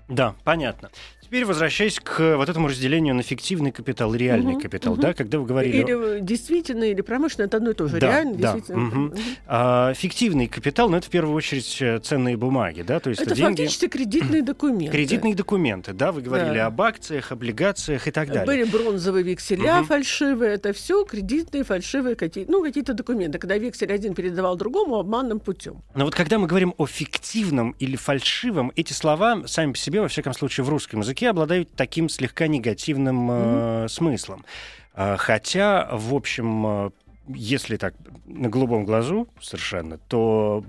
Да, 0.08 0.36
понятно. 0.44 0.90
Теперь 1.28 1.44
возвращаясь 1.44 2.00
к 2.00 2.38
вот 2.38 2.48
этому 2.48 2.70
разделению 2.70 3.14
на 3.14 3.22
фиктивный 3.22 3.74
капитал 3.74 4.14
и 4.16 4.18
реальный 4.18 4.54
Мгм, 4.54 4.62
капитал, 4.62 4.94
мгм. 4.94 5.02
да, 5.02 5.14
когда 5.14 5.40
вы 5.40 5.46
говорили... 5.46 5.76
Или 5.82 6.22
действительно, 6.22 6.86
или 6.86 7.02
промышленный, 7.02 7.48
это 7.48 7.58
одно 7.58 7.72
и 7.72 7.74
то 7.74 7.86
же. 7.90 8.00
Да, 8.00 8.08
Реально, 8.08 8.36
да, 8.36 8.54
действительно. 8.54 8.78
Мгм. 8.80 9.14
А, 9.46 9.94
фиктивный 9.94 10.48
капитал, 10.48 10.88
ну, 10.90 10.96
это 10.96 11.08
в 11.08 11.10
первую 11.10 11.36
очередь 11.36 11.82
э, 11.82 12.00
ценные 12.00 12.38
бумаги, 12.38 12.82
да, 12.82 13.02
то 13.02 13.10
есть 13.10 13.22
Это 13.22 13.36
деньги... 13.36 13.58
фактически 13.64 13.90
кредитные 13.90 14.42
документы. 14.54 14.90
Кредитные 14.96 15.36
документы, 15.36 15.92
да, 15.92 16.14
вы 16.14 16.22
говорили 16.22 16.56
Да. 16.60 16.68
об 16.68 16.82
акциях, 16.82 17.34
облигациях 17.34 18.08
и 18.08 18.12
так 18.12 18.30
далее. 18.30 18.46
Были 18.46 18.64
бронзовые 18.64 19.24
векселя 19.26 19.80
Мгм. 19.80 19.86
фальшивые, 19.88 20.54
это 20.54 20.72
все 20.72 21.04
кредитные 21.04 21.66
фальшивые 21.66 22.16
какие, 22.16 22.46
ну, 22.48 22.64
какие-то 22.64 22.94
документы, 22.94 23.38
когда 23.38 23.58
вексель 23.58 23.92
один 23.92 24.14
передавал 24.14 24.56
другому 24.56 24.96
обманным 24.96 25.42
путем. 25.42 25.84
Но 25.94 26.06
вот 26.06 26.16
когда 26.16 26.40
мы 26.40 26.48
говорим 26.48 26.74
о 26.78 26.86
фиктивном 26.86 27.72
или 27.80 27.98
фальшивом, 27.98 28.72
эти 28.78 28.94
слова 28.94 29.44
сами 29.46 29.74
по 29.74 29.78
себе, 29.78 30.00
во 30.00 30.08
всяком 30.08 30.34
случае, 30.34 30.64
в 30.64 30.70
русском 30.70 31.02
языке 31.02 31.17
языке 31.18 31.30
обладают 31.30 31.72
таким 31.76 32.10
слегка 32.10 32.48
негативным 32.48 33.30
э, 33.32 33.88
смыслом. 33.90 34.46
А, 34.94 35.18
Хотя, 35.18 35.90
в 35.92 36.14
общем, 36.14 36.66
э, 36.68 36.90
если 37.30 37.78
так 37.78 37.94
на 38.26 38.50
голубом 38.50 38.86
глазу 38.86 39.28
совершенно, 39.42 39.98
то 39.98 40.64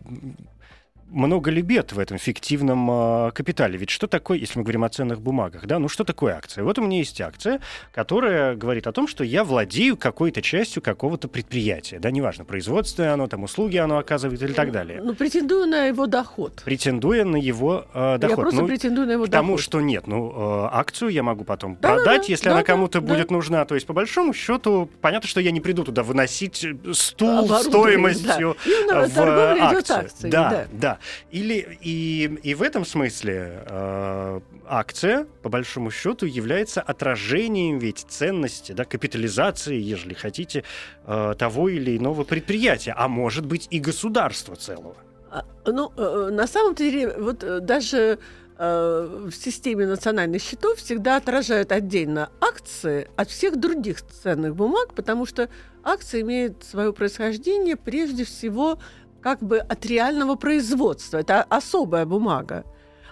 много 1.10 1.50
ли 1.50 1.62
бед 1.62 1.92
в 1.92 1.98
этом 1.98 2.18
фиктивном 2.18 3.28
э, 3.28 3.30
капитале? 3.32 3.78
Ведь 3.78 3.90
что 3.90 4.06
такое, 4.06 4.38
если 4.38 4.58
мы 4.58 4.64
говорим 4.64 4.84
о 4.84 4.88
ценных 4.88 5.20
бумагах, 5.20 5.66
да, 5.66 5.78
ну 5.78 5.88
что 5.88 6.04
такое 6.04 6.34
акция? 6.34 6.64
Вот 6.64 6.78
у 6.78 6.82
меня 6.82 6.98
есть 6.98 7.20
акция, 7.20 7.60
которая 7.92 8.54
говорит 8.54 8.86
о 8.86 8.92
том, 8.92 9.08
что 9.08 9.24
я 9.24 9.44
владею 9.44 9.96
какой-то 9.96 10.42
частью 10.42 10.82
какого-то 10.82 11.28
предприятия, 11.28 11.98
да, 11.98 12.10
неважно, 12.10 12.44
производство 12.44 13.12
оно, 13.12 13.26
там, 13.26 13.44
услуги 13.44 13.76
оно 13.76 13.98
оказывает 13.98 14.42
или 14.42 14.52
так 14.52 14.72
далее. 14.72 15.00
Ну, 15.02 15.14
претендую 15.14 15.66
на 15.66 15.86
его 15.86 16.06
доход. 16.06 16.62
Претендуя 16.64 17.24
на 17.24 17.36
его 17.36 17.86
э, 17.94 18.18
доход. 18.18 18.30
Я 18.30 18.42
просто 18.42 18.60
Ну, 18.60 18.66
претендую 18.66 19.06
на 19.06 19.12
его 19.12 19.24
к 19.24 19.30
тому, 19.30 19.52
доход. 19.52 19.64
что 19.64 19.80
нет, 19.80 20.06
ну, 20.06 20.30
э, 20.30 20.68
акцию 20.72 21.10
я 21.10 21.22
могу 21.22 21.44
потом 21.44 21.76
Да-да-да, 21.80 22.04
продать, 22.04 22.28
если 22.28 22.48
она 22.48 22.58
да-да, 22.58 22.66
кому-то 22.72 23.00
да. 23.00 23.06
будет 23.14 23.30
нужна. 23.30 23.64
То 23.64 23.74
есть, 23.74 23.86
по 23.86 23.92
большому 23.92 24.34
счету, 24.34 24.90
понятно, 25.00 25.28
что 25.28 25.40
я 25.40 25.50
не 25.50 25.60
приду 25.60 25.84
туда 25.84 26.02
выносить 26.02 26.66
стул 26.92 27.48
стоимостью 27.48 28.56
да. 28.88 29.06
В 29.08 29.20
акцию. 29.20 29.98
акциями, 29.98 30.30
да, 30.30 30.50
да. 30.50 30.66
да. 30.72 30.97
Или 31.30 31.78
и, 31.80 32.24
и 32.42 32.54
в 32.54 32.62
этом 32.62 32.84
смысле 32.84 33.64
э, 33.66 34.40
акция, 34.66 35.26
по 35.42 35.48
большому 35.48 35.90
счету, 35.90 36.26
является 36.26 36.80
отражением 36.80 37.78
ведь 37.78 38.06
ценности, 38.08 38.72
да, 38.72 38.84
капитализации, 38.84 39.76
ежели 39.76 40.14
хотите, 40.14 40.64
э, 41.06 41.34
того 41.38 41.68
или 41.68 41.96
иного 41.96 42.24
предприятия, 42.24 42.94
а 42.96 43.08
может 43.08 43.46
быть 43.46 43.68
и 43.70 43.78
государства 43.78 44.56
целого. 44.56 44.96
А, 45.30 45.44
Ну, 45.66 45.92
э, 45.96 46.30
на 46.30 46.46
самом 46.46 46.74
деле, 46.74 47.14
вот 47.18 47.44
э, 47.44 47.60
даже 47.60 48.18
э, 48.58 49.26
в 49.30 49.32
системе 49.32 49.86
национальных 49.86 50.42
счетов 50.42 50.78
всегда 50.78 51.16
отражают 51.16 51.72
отдельно 51.72 52.30
акции 52.40 53.08
от 53.16 53.28
всех 53.28 53.56
других 53.56 54.02
ценных 54.02 54.56
бумаг, 54.56 54.94
потому 54.94 55.26
что 55.26 55.48
акция 55.84 56.22
имеет 56.22 56.64
свое 56.64 56.92
происхождение 56.92 57.76
прежде 57.76 58.24
всего 58.24 58.78
как 59.22 59.40
бы 59.42 59.58
от 59.58 59.84
реального 59.86 60.34
производства. 60.36 61.18
Это 61.18 61.42
особая 61.42 62.06
бумага. 62.06 62.64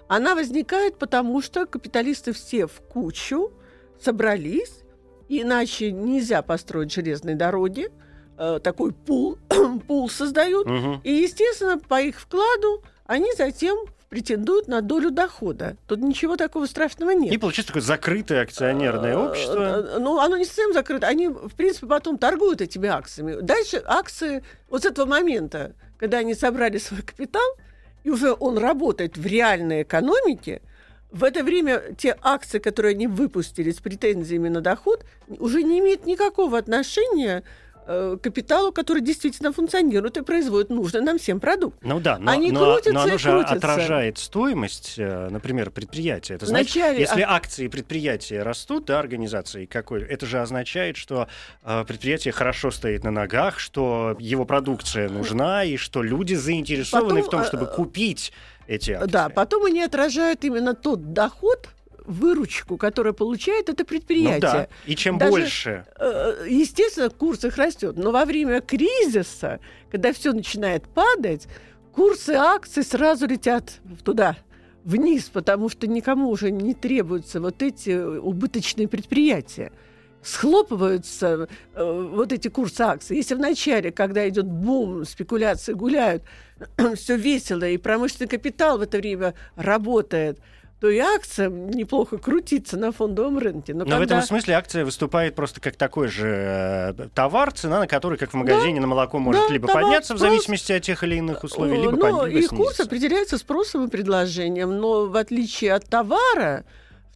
Она 0.09 0.35
возникает 0.35 0.99
потому, 0.99 1.42
что 1.42 1.66
капиталисты 1.66 2.33
все 2.33 2.66
в 2.66 2.81
кучу 2.81 3.53
собрались, 4.01 4.83
иначе 5.29 5.90
нельзя 5.90 6.42
построить 6.42 6.92
железные 6.92 7.35
дороги, 7.35 7.90
э, 8.38 8.61
такой 8.62 8.92
пул, 8.92 9.38
пул 9.88 10.09
создают, 10.09 10.66
Мгм. 10.69 11.01
и, 11.03 11.12
естественно, 11.12 11.79
по 11.79 12.01
их 12.01 12.21
вкладу 12.21 12.83
они 13.07 13.33
затем 13.37 13.77
претендуют 14.09 14.69
на 14.69 14.83
долю 14.83 15.11
дохода. 15.11 15.77
Тут 15.88 15.99
ничего 15.99 16.37
такого 16.37 16.66
страшного 16.66 17.11
нет. 17.11 17.33
И 17.33 17.38
получается 17.38 17.73
такое 17.73 17.83
закрытое 17.83 18.42
акционерное 18.42 19.14
Э, 19.14 19.16
общество. 19.31 19.59
э, 19.59 19.99
Ну, 19.99 20.21
оно 20.21 20.37
не 20.37 20.45
совсем 20.45 20.73
закрыто. 20.73 21.09
Они, 21.09 21.27
в 21.27 21.55
принципе, 21.57 21.88
потом 21.88 22.16
торгуют 22.16 22.61
этими 22.61 22.88
акциями. 22.88 23.40
Дальше 23.40 23.83
акции 23.85 24.45
вот 24.71 24.83
с 24.83 24.87
этого 24.87 25.07
момента, 25.07 25.73
когда 25.99 26.19
они 26.19 26.35
собрали 26.35 26.79
свой 26.79 27.03
капитал, 27.03 27.57
и 28.05 28.11
уже 28.11 28.35
он 28.39 28.59
работает 28.59 29.17
в 29.17 29.27
реальной 29.27 29.83
экономике, 29.83 30.63
в 31.11 31.25
это 31.25 31.43
время 31.43 31.83
те 31.97 32.17
акции, 32.21 32.59
которые 32.59 32.95
они 32.95 33.07
выпустили 33.07 33.71
с 33.71 33.81
претензиями 33.81 34.49
на 34.49 34.61
доход, 34.61 35.05
уже 35.29 35.63
не 35.63 35.79
имеют 35.79 36.05
никакого 36.05 36.59
отношения 36.59 37.43
э, 37.87 38.16
капиталу, 38.22 38.72
который 38.72 39.03
действительно 39.03 39.53
функционирует 39.53 40.16
и 40.16 40.22
производит 40.22 40.70
нужный 40.70 41.01
нам 41.01 41.18
всем 41.18 41.40
продукт. 41.40 41.79
Ну 41.83 42.01
да, 42.01 42.18
но, 42.18 42.31
Они 42.31 42.51
но, 42.53 42.75
крутятся 42.75 42.92
но 42.92 43.03
оно 43.03 43.14
и 43.14 43.18
же 43.18 43.31
крутятся. 43.31 43.55
отражает 43.57 44.18
стоимость, 44.18 44.94
э, 44.99 45.29
например, 45.31 45.70
предприятия. 45.70 46.35
Это 46.35 46.46
значит, 46.46 46.75
Вначале 46.75 47.01
если 47.01 47.22
ак- 47.22 47.31
акции 47.31 47.68
предприятия 47.68 48.42
растут, 48.42 48.87
да, 48.87 48.99
организации 48.99 49.66
какой, 49.66 50.03
это 50.03 50.27
же 50.27 50.40
означает, 50.40 50.96
что 50.96 51.29
э, 51.62 51.85
предприятие 51.87 52.33
хорошо 52.33 52.70
стоит 52.70 53.05
на 53.05 53.11
ногах, 53.11 53.59
что 53.59 54.16
его 54.18 54.44
продукция 54.44 55.09
нужна 55.09 55.64
и 55.64 55.77
что 55.77 56.03
люди 56.03 56.35
заинтересованы 56.35 57.22
Потом, 57.22 57.22
в 57.27 57.31
том, 57.31 57.44
чтобы 57.44 57.64
э, 57.64 57.75
купить 57.75 58.33
эти 58.66 58.92
акции. 58.92 59.11
Да, 59.11 59.29
потом 59.29 59.64
они 59.64 59.83
отражают 59.83 60.44
именно 60.44 60.75
тот 60.75 61.12
доход, 61.12 61.68
выручку, 62.07 62.77
которую 62.77 63.14
получает 63.14 63.69
это 63.69 63.83
ну 63.83 63.87
предприятие. 63.87 64.40
да. 64.40 64.69
И 64.87 64.95
чем 64.97 65.19
Даже- 65.19 65.31
больше 65.31 65.85
Э, 65.99 66.47
Естественно, 66.49 67.11
курс 67.11 67.45
их 67.45 67.57
растет, 67.57 67.97
но 67.97 68.11
во 68.12 68.25
время 68.25 68.61
кризиса, 68.61 69.61
когда 69.90 70.12
все 70.12 70.33
начинает 70.33 70.85
падать, 70.88 71.47
курсы 71.92 72.31
акций 72.31 72.83
сразу 72.85 73.27
летят 73.27 73.81
туда, 74.05 74.37
вниз, 74.85 75.25
потому 75.33 75.69
что 75.69 75.87
никому 75.87 76.29
уже 76.29 76.51
не 76.51 76.75
требуются 76.75 77.40
вот 77.40 77.62
эти 77.62 77.90
убыточные 78.19 78.87
предприятия. 78.88 79.73
Схлопываются 80.23 81.49
э, 81.75 82.09
вот 82.12 82.33
эти 82.33 82.49
курсы 82.49 82.81
акций. 82.83 83.16
Если 83.16 83.35
в 83.35 83.38
начале, 83.38 83.90
когда 83.90 84.29
идет 84.29 84.47
бум, 84.47 85.05
спекуляции 85.05 85.73
гуляют, 85.73 86.23
все 86.95 87.16
весело, 87.16 87.64
и 87.64 87.77
промышленный 87.79 88.29
капитал 88.29 88.79
в 88.79 88.83
это 88.83 88.99
время 88.99 89.35
работает, 89.57 90.38
то 90.81 90.91
и 90.91 90.99
акция 90.99 91.49
неплохо 91.49 92.19
крутится 92.19 92.77
на 92.77 92.93
фондовом 92.93 93.39
рынке. 93.39 93.73
Но, 93.73 93.81
Но 93.85 93.97
в 93.97 93.99
когда- 93.99 94.17
этом 94.17 94.23
смысле 94.27 94.55
акция 94.55 94.85
выступает 94.85 95.35
просто 95.35 95.61
как 95.61 95.75
такой 95.77 96.09
же 96.09 96.29
э, 96.29 97.09
товар, 97.15 97.51
цена 97.53 97.81
на 97.81 97.87
который, 97.87 98.19
как 98.19 98.31
в 98.33 98.35
магазине 98.35 98.79
на 98.81 98.87
молоко, 98.87 99.19
может 99.19 99.47
да, 99.49 99.53
либо 99.53 99.69
подняться 99.69 100.15
в 100.15 100.19
спрос. 100.19 100.31
зависимости 100.33 100.73
от 100.73 100.83
тех 100.83 101.03
или 101.03 101.17
иных 101.17 101.45
условий, 101.45 101.77
либо, 101.79 101.93
Ну, 101.93 101.99
под- 101.99 102.29
либо 102.29 102.39
их 102.41 102.49
курс 102.51 102.59
снизиться. 102.77 102.83
определяется 102.83 103.39
спросом 103.39 103.87
и 103.87 103.89
предложением, 103.91 104.77
но 104.79 105.07
в 105.07 105.17
отличие 105.17 105.73
от 105.73 105.87
товара, 105.87 106.65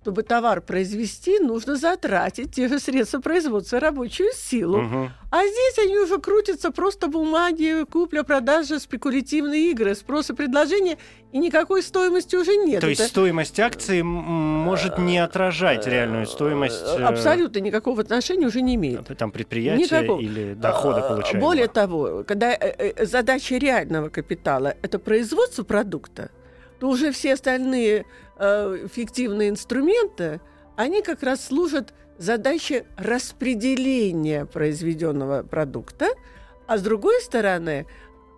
чтобы 0.03 0.23
товар 0.23 0.63
произвести, 0.63 1.39
нужно 1.41 1.77
затратить 1.77 2.55
те 2.55 2.69
же 2.69 2.79
средства 2.79 3.21
производства 3.21 3.79
рабочую 3.81 4.31
силу. 4.35 4.79
Мгм. 4.79 5.11
А 5.31 5.43
здесь 5.47 5.79
они 5.87 5.99
уже 5.99 6.19
крутятся 6.19 6.71
просто 6.71 7.09
бумаги, 7.09 7.85
купля-продажа, 7.85 8.81
спекулятивные 8.81 9.71
игры, 9.71 9.95
спрос 9.95 10.31
и 10.31 10.33
предложение, 10.35 10.97
и 11.33 11.39
никакой 11.39 11.83
стоимости 11.83 12.35
уже 12.35 12.57
нет. 12.57 12.81
То 12.81 12.89
есть 12.89 13.01
Это, 13.01 13.11
стоимость 13.11 13.61
акции 13.61 14.01
может 14.01 14.99
не 14.99 15.19
отражать 15.19 15.87
реальную 15.87 16.27
стоимость 16.27 16.83
э, 16.83 17.03
абсолютно 17.05 17.59
никакого 17.59 18.01
отношения 18.01 18.47
уже 18.47 18.63
не 18.63 18.77
имеет. 18.77 19.07
там 19.19 19.31
предприятия 19.31 19.83
Никакого. 19.85 20.21
или 20.21 20.55
дохода 20.55 21.07
А, 21.07 21.09
получаемого. 21.11 21.47
Более 21.47 21.69
того, 21.69 22.25
когда 22.27 22.53
э, 22.53 22.57
э, 22.97 23.05
задача 23.05 23.57
реального 23.59 24.09
капитала– 24.09 24.75
это 24.83 24.99
производство 24.99 25.63
продукта, 25.63 26.31
то 26.81 26.89
уже 26.89 27.13
все 27.13 27.35
остальные 27.35 28.07
э, 28.37 28.87
фиктивные 28.93 29.51
инструменты, 29.51 30.41
они 30.77 31.03
как 31.03 31.23
раз 31.23 31.45
служат 31.45 31.93
задаче 32.19 32.87
распределения 32.97 34.47
произведенного 34.47 35.43
продукта, 35.43 36.09
а 36.67 36.79
с 36.79 36.83
другой 36.83 37.21
стороны, 37.21 37.87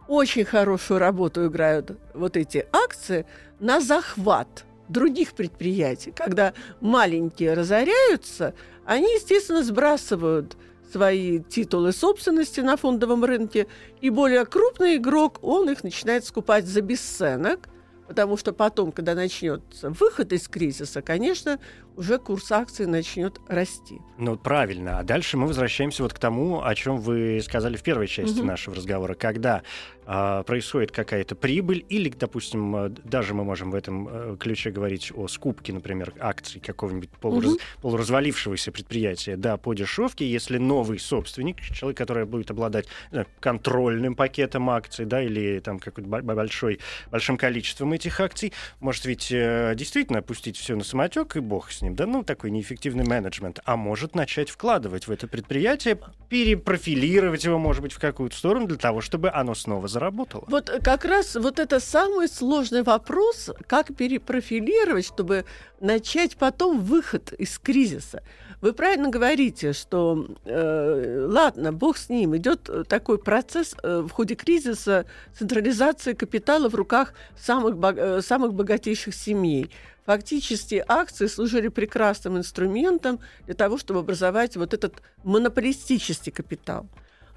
очень 0.09 0.45
хорошую 0.45 0.99
работу 0.99 1.47
играют 1.47 1.97
вот 2.15 2.37
эти 2.37 2.67
акции 2.73 3.27
на 3.61 3.81
захват 3.81 4.65
других 4.89 5.33
предприятий. 5.35 6.11
Когда 6.11 6.53
маленькие 6.81 7.55
разоряются, 7.55 8.55
они, 8.85 9.07
естественно, 9.15 9.63
сбрасывают 9.63 10.57
свои 10.93 11.41
титулы 11.41 11.93
собственности 11.93 12.61
на 12.61 12.77
фондовом 12.77 13.25
рынке, 13.25 13.67
и 14.01 14.11
более 14.11 14.45
крупный 14.45 14.97
игрок, 14.97 15.39
он 15.43 15.71
их 15.71 15.85
начинает 15.85 16.25
скупать 16.25 16.67
за 16.67 16.83
бесценок, 16.83 17.69
потому 18.13 18.37
что 18.37 18.53
потом, 18.53 18.93
когда 18.93 19.15
начнется 19.15 19.89
выход 19.89 20.35
из 20.35 20.47
кризиса, 20.47 21.01
конечно, 21.01 21.59
уже 21.97 22.19
курс 22.19 22.51
акций 22.53 22.87
начнет 22.87 23.41
расти. 23.49 24.01
Ну, 24.19 24.37
правильно. 24.37 24.99
А 24.99 25.03
дальше 25.03 25.37
мы 25.37 25.47
возвращаемся 25.47 26.03
вот 26.03 26.13
к 26.13 26.19
тому, 26.19 26.63
о 26.63 26.75
чем 26.75 26.99
вы 26.99 27.41
сказали 27.43 27.77
в 27.77 27.83
первой 27.83 28.07
части 28.07 28.39
Мгм. 28.39 28.47
нашего 28.49 28.77
разговора. 28.77 29.15
Когда 29.15 29.63
а, 30.05 30.43
происходит 30.43 30.91
какая-то 30.91 31.37
прибыль, 31.37 31.87
или, 31.89 32.09
допустим, 32.09 32.75
а, 32.75 32.89
даже 32.89 33.35
мы 33.35 33.45
можем 33.45 33.71
в 33.71 33.75
этом 33.77 34.09
э, 34.11 34.37
ключе 34.37 34.71
говорить 34.73 35.13
о 35.15 35.29
скупке, 35.29 35.73
например, 35.73 36.13
акций 36.19 36.61
какого-нибудь 36.61 37.09
полураз- 37.21 37.51
Мгм. 37.53 37.59
полуразвалившегося 37.83 38.73
предприятия, 38.73 39.37
да, 39.37 39.57
по 39.59 39.75
дешевке, 39.75 40.29
если 40.29 40.59
новый 40.59 40.99
собственник, 40.99 41.61
человек, 41.61 41.99
который 41.99 42.25
будет 42.27 42.51
обладать 42.51 42.87
знаю, 43.11 43.29
контрольным 43.39 44.17
пакетом 44.17 44.71
акций, 44.71 45.05
да, 45.05 45.23
или 45.23 45.61
там 45.61 45.79
какой-то 45.79 46.09
бо- 46.11 46.23
большой, 46.23 46.81
большим 47.13 47.37
количеством 47.37 47.93
этих 47.93 48.19
акций, 48.19 48.53
может 48.81 49.05
ведь 49.05 49.31
э, 49.31 49.73
действительно 49.77 50.19
опустить 50.19 50.57
все 50.57 50.75
на 50.75 50.83
самотек, 50.83 51.37
и 51.37 51.41
бог 51.41 51.71
с 51.71 51.82
ним, 51.83 51.95
да, 51.95 52.07
ну, 52.07 52.23
такой 52.23 52.51
неэффективный 52.51 53.05
менеджмент, 53.05 53.61
а 53.65 53.77
может 53.77 54.15
начать 54.15 54.49
вкладывать 54.49 55.07
в 55.07 55.11
это 55.11 55.27
предприятие, 55.27 55.99
перепрофилировать 56.29 57.45
его, 57.45 57.59
может 57.59 57.83
быть, 57.83 57.93
в 57.93 57.99
какую-то 57.99 58.37
сторону 58.37 58.67
для 58.67 58.79
того, 58.79 59.01
чтобы 59.01 59.31
оно 59.31 59.55
снова 59.55 59.89
заработало. 59.89 60.45
Вот 60.49 60.71
э, 60.71 60.81
как 60.81 61.05
раз 61.05 61.35
вот 61.35 61.59
это 61.59 61.81
самый 61.81 62.29
сложный 62.29 62.83
вопрос, 62.83 63.51
как 63.67 63.95
перепрофилировать, 63.95 65.07
чтобы 65.07 65.45
начать 65.81 66.37
потом 66.37 66.81
выход 66.81 67.33
из 67.33 67.59
кризиса. 67.59 68.23
Вы 68.61 68.73
правильно 68.73 69.09
говорите, 69.09 69.73
что 69.73 70.29
э, 70.45 71.27
ладно, 71.29 71.73
бог 71.73 71.97
с 71.97 72.09
ним, 72.09 72.37
идет 72.37 72.69
э, 72.69 72.85
такой 72.85 73.19
процесс 73.19 73.75
э, 73.83 74.03
в 74.07 74.11
ходе 74.11 74.37
кризиса 74.37 75.05
централизации 75.37 76.13
капитала 76.13 76.69
в 76.69 76.75
руках 76.77 77.15
самых, 77.37 77.77
бог- 77.77 77.97
э, 77.97 78.23
самых 78.23 78.55
богатейших 78.55 79.17
семей. 79.17 79.73
Фактически 80.05 80.85
акции 80.87 81.27
служили 81.27 81.69
прекрасным 81.69 82.39
инструментом 82.39 83.21
для 83.47 83.55
того, 83.55 83.79
чтобы 83.79 84.01
образовать 84.01 84.57
вот 84.57 84.75
этот 84.75 85.03
монополистический 85.25 86.33
капитал. 86.33 86.87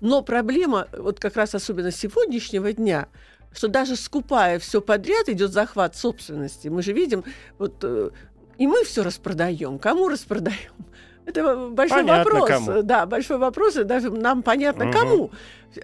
Но 0.01 0.21
проблема, 0.21 0.87
вот 0.97 1.19
как 1.19 1.35
раз 1.35 1.55
особенно 1.55 1.91
сегодняшнего 1.91 2.73
дня, 2.73 3.07
что 3.53 3.67
даже 3.67 3.95
скупая 3.95 4.59
все 4.59 4.81
подряд, 4.81 5.29
идет 5.29 5.51
захват 5.51 5.95
собственности. 5.95 6.67
Мы 6.67 6.81
же 6.81 6.91
видим, 6.91 7.23
вот 7.57 7.75
э, 7.83 8.09
и 8.57 8.67
мы 8.67 8.83
все 8.83 9.03
распродаем. 9.03 9.79
Кому 9.79 10.09
распродаем? 10.09 10.73
Это 11.25 11.69
большой 11.69 11.99
понятно, 11.99 12.33
вопрос. 12.33 12.49
Кому. 12.49 12.81
Да, 12.83 13.05
большой 13.05 13.37
вопрос, 13.37 13.77
и 13.77 13.83
даже 13.83 14.11
нам 14.11 14.43
понятно, 14.43 14.85
угу. 14.85 14.93
кому. 14.93 15.31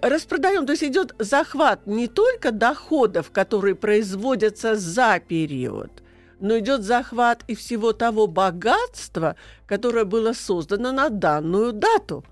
Распродаем. 0.00 0.66
То 0.66 0.72
есть 0.72 0.84
идет 0.84 1.14
захват 1.18 1.86
не 1.86 2.06
только 2.06 2.52
доходов, 2.52 3.30
которые 3.30 3.74
производятся 3.74 4.76
за 4.76 5.20
период, 5.26 6.02
но 6.42 6.58
идет 6.58 6.82
захват 6.82 7.44
и 7.46 7.54
всего 7.54 7.92
того 7.92 8.26
богатства, 8.26 9.36
которое 9.66 10.04
было 10.04 10.32
создано 10.32 10.92
на 10.92 11.08
данную 11.08 11.72
дату. 11.72 12.24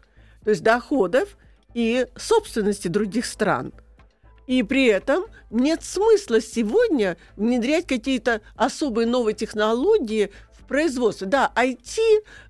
То 0.44 0.50
есть 0.50 0.62
доходов 0.62 1.36
и 1.74 2.06
собственности 2.16 2.88
других 2.88 3.24
стран. 3.24 3.72
И 4.48 4.64
при 4.64 4.86
этом 4.86 5.26
нет 5.50 5.84
смысла 5.84 6.40
сегодня 6.40 7.16
внедрять 7.36 7.86
какие-то 7.86 8.40
особые 8.56 9.06
новые 9.06 9.34
технологии 9.34 10.32
в 10.58 10.66
производстве. 10.66 11.28
Да, 11.28 11.52
IT, 11.54 11.98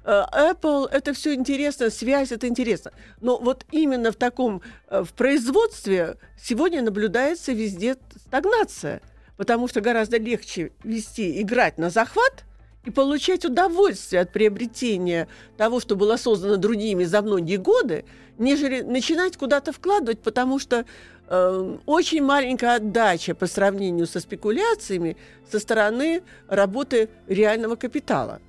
э, 0.04 0.22
Apple, 0.32 0.88
это 0.90 1.12
все 1.12 1.34
интересно, 1.34 1.90
связь, 1.90 2.32
это 2.32 2.48
интересно. 2.48 2.92
Но 3.20 3.36
вот 3.36 3.66
именно 3.70 4.12
в 4.12 4.16
таком, 4.16 4.62
э, 4.88 5.02
в 5.02 5.12
производстве 5.12 6.16
сегодня 6.42 6.80
наблюдается 6.80 7.52
везде 7.52 7.96
стагнация. 8.16 9.02
Потому 9.40 9.68
что 9.68 9.80
гораздо 9.80 10.18
легче 10.18 10.70
вести, 10.84 11.40
играть 11.40 11.78
на 11.78 11.88
захват– 11.88 12.44
и 12.84 12.90
получать 12.90 13.44
удовольствие 13.44 14.22
от 14.22 14.32
приобретения 14.32 15.28
того, 15.56 15.80
что 15.80 15.96
было 15.96 16.16
создано 16.16 16.56
другими 16.56 17.04
за 17.04 17.22
многие 17.22 17.56
годы, 17.56 18.04
нежели 18.38 18.80
начинать 18.80 19.36
куда-то 19.36 19.72
вкладывать, 19.72 20.20
потому 20.20 20.58
что 20.58 20.86
э, 21.28 21.76
очень 21.86 22.22
маленькая 22.22 22.76
отдача 22.76 23.34
по 23.34 23.46
сравнению 23.46 24.06
со 24.06 24.20
спекуляциями 24.20 25.16
со 25.50 25.58
стороны 25.58 26.22
работы 26.48 27.10
реального 27.26 27.76
капитала. 27.76 28.40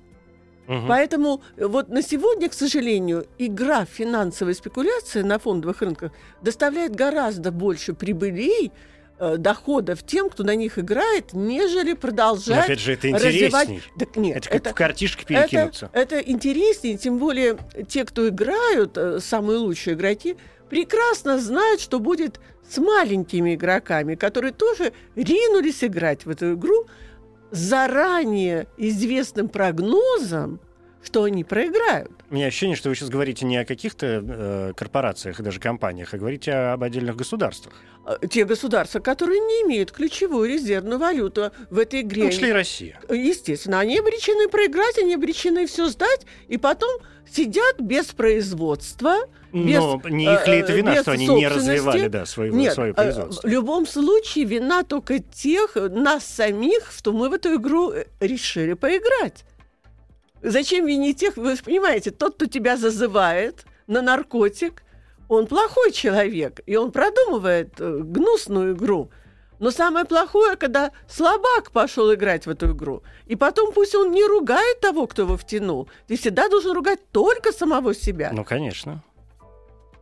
Угу. 0.68 0.86
Поэтому 0.88 1.42
вот 1.58 1.88
на 1.88 2.02
сегодня, 2.02 2.48
к 2.48 2.54
сожалению, 2.54 3.26
игра 3.36 3.84
в 3.84 3.88
финансовые 3.88 4.54
спекуляции 4.54 5.22
на 5.22 5.38
фондовых 5.38 5.82
рынках 5.82 6.12
доставляет 6.40 6.94
гораздо 6.94 7.50
больше 7.50 7.92
прибылей, 7.92 8.72
Э, 9.24 9.36
доходов 9.36 10.02
тем, 10.02 10.28
кто 10.30 10.42
на 10.42 10.56
них 10.56 10.80
играет, 10.80 11.32
нежели 11.32 11.92
продолжать 11.92 12.56
Но 12.56 12.62
опять 12.64 12.80
же, 12.80 12.94
это 12.94 13.06
развивать... 13.10 13.68
Так 13.96 14.16
нет, 14.16 14.38
это 14.38 14.48
как 14.48 14.56
это, 14.56 14.70
в 14.70 14.74
картишке 14.74 15.24
перекинуться. 15.24 15.90
Это, 15.92 16.16
это 16.16 16.28
интереснее, 16.28 16.96
тем 16.96 17.18
более 17.18 17.56
те, 17.86 18.04
кто 18.04 18.26
играют, 18.26 18.96
э, 18.96 19.20
самые 19.20 19.58
лучшие 19.58 19.94
игроки, 19.94 20.36
прекрасно 20.68 21.38
знают, 21.38 21.80
что 21.80 22.00
будет 22.00 22.40
с 22.68 22.78
маленькими 22.78 23.54
игроками, 23.54 24.16
которые 24.16 24.52
тоже 24.52 24.92
ринулись 25.14 25.84
играть 25.84 26.26
в 26.26 26.30
эту 26.30 26.54
игру 26.54 26.86
заранее 27.52 28.66
известным 28.76 29.48
прогнозом, 29.48 30.58
что 31.02 31.24
они 31.24 31.44
проиграют. 31.44 32.10
У 32.30 32.34
меня 32.34 32.46
ощущение, 32.46 32.76
что 32.76 32.88
вы 32.88 32.94
сейчас 32.94 33.08
говорите 33.08 33.44
не 33.44 33.56
о 33.56 33.64
каких-то 33.64 34.06
э, 34.06 34.72
корпорациях 34.76 35.40
и 35.40 35.42
даже 35.42 35.60
компаниях, 35.60 36.14
а 36.14 36.18
говорите 36.18 36.52
об 36.52 36.82
отдельных 36.82 37.16
государствах. 37.16 37.74
Э, 38.06 38.16
те 38.28 38.44
государства, 38.44 39.00
которые 39.00 39.40
не 39.40 39.62
имеют 39.62 39.92
ключевую 39.92 40.48
резервную 40.48 40.98
валюту 40.98 41.50
в 41.70 41.78
этой 41.78 42.02
игре. 42.02 42.22
В 42.22 42.24
том 42.26 42.32
числе 42.32 42.48
и 42.50 42.52
Россия. 42.52 43.00
Естественно, 43.10 43.80
они 43.80 43.98
обречены 43.98 44.48
проиграть, 44.48 44.98
они 44.98 45.14
обречены 45.14 45.66
все 45.66 45.88
сдать, 45.88 46.26
и 46.48 46.56
потом 46.56 46.90
сидят 47.30 47.80
без 47.80 48.06
производства. 48.06 49.16
Без, 49.52 49.78
Но 49.80 50.00
не 50.08 50.32
их 50.32 50.48
ли 50.48 50.58
это 50.58 50.72
вина, 50.72 51.02
что 51.02 51.12
они 51.12 51.26
не 51.26 51.46
развивали 51.46 52.08
да, 52.08 52.24
свое, 52.24 52.52
Нет, 52.52 52.72
свое 52.72 52.92
э, 52.92 52.94
производство? 52.94 53.46
В 53.46 53.50
любом 53.50 53.86
случае 53.86 54.46
вина 54.46 54.82
только 54.82 55.18
тех, 55.18 55.74
нас 55.74 56.24
самих, 56.24 56.90
что 56.96 57.12
мы 57.12 57.28
в 57.28 57.34
эту 57.34 57.56
игру 57.56 57.92
решили 58.20 58.72
поиграть. 58.72 59.44
Зачем 60.42 60.86
винить 60.86 61.20
тех? 61.20 61.36
Вы 61.36 61.56
понимаете, 61.56 62.10
тот, 62.10 62.34
кто 62.34 62.46
тебя 62.46 62.76
зазывает 62.76 63.64
на 63.86 64.02
наркотик, 64.02 64.82
он 65.28 65.46
плохой 65.46 65.92
человек, 65.92 66.60
и 66.66 66.76
он 66.76 66.90
продумывает 66.90 67.74
э, 67.78 67.98
гнусную 68.02 68.74
игру. 68.74 69.10
Но 69.60 69.70
самое 69.70 70.04
плохое, 70.04 70.56
когда 70.56 70.90
слабак 71.08 71.70
пошел 71.70 72.12
играть 72.12 72.46
в 72.46 72.50
эту 72.50 72.72
игру. 72.72 73.04
И 73.26 73.36
потом 73.36 73.72
пусть 73.72 73.94
он 73.94 74.10
не 74.10 74.24
ругает 74.24 74.80
того, 74.80 75.06
кто 75.06 75.22
его 75.22 75.36
втянул. 75.36 75.88
Ты 76.08 76.16
всегда 76.16 76.48
должен 76.48 76.72
ругать 76.72 76.98
только 77.12 77.52
самого 77.52 77.94
себя. 77.94 78.30
Ну, 78.32 78.44
конечно. 78.44 79.04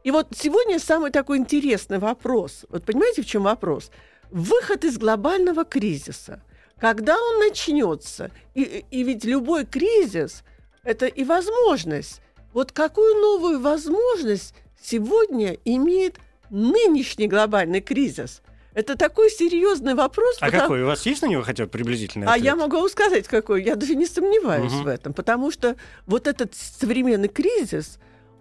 И 0.02 0.10
вот 0.10 0.28
сегодня 0.34 0.78
самый 0.78 1.10
такой 1.10 1.36
интересный 1.36 1.98
вопрос. 1.98 2.64
Вот 2.70 2.84
понимаете, 2.84 3.20
в 3.20 3.26
чем 3.26 3.42
вопрос? 3.42 3.90
Выход 4.30 4.84
из 4.84 4.96
глобального 4.96 5.64
кризиса– 5.64 6.42
когда 6.80 7.16
он 7.16 7.38
начнется? 7.38 8.30
И, 8.54 8.84
и 8.90 9.02
ведь 9.02 9.24
любой 9.24 9.66
кризис– 9.66 10.42
это 10.84 11.06
и 11.06 11.24
возможность. 11.24 12.22
Вот 12.52 12.72
какую 12.72 13.14
новую 13.20 13.60
возможность 13.60 14.54
сегодня 14.82 15.58
имеет 15.64 16.16
нынешний 16.48 17.28
глобальный 17.28 17.80
кризис? 17.80 18.42
Это 18.72 18.96
такой 18.96 19.30
серьезный 19.30 19.94
вопрос. 19.94 20.38
А 20.40 20.46
потому... 20.46 20.62
какой? 20.62 20.82
У 20.82 20.86
вас 20.86 21.04
есть 21.04 21.22
на 21.22 21.26
него 21.26 21.42
хотя 21.42 21.64
бы 21.64 21.70
приблизительный 21.70 22.26
ответ? 22.26 22.42
А 22.42 22.44
я 22.44 22.56
могу 22.56 22.78
вам 22.78 22.88
сказать, 22.88 23.26
какой. 23.28 23.62
Я 23.64 23.76
даже 23.76 23.94
не 23.94 24.06
сомневаюсь 24.06 24.72
угу. 24.72 24.84
в 24.84 24.86
этом. 24.86 25.12
Потому 25.12 25.50
что 25.50 25.76
вот 26.06 26.26
этот 26.26 26.54
современный 26.54 27.28
кризис, 27.28 27.98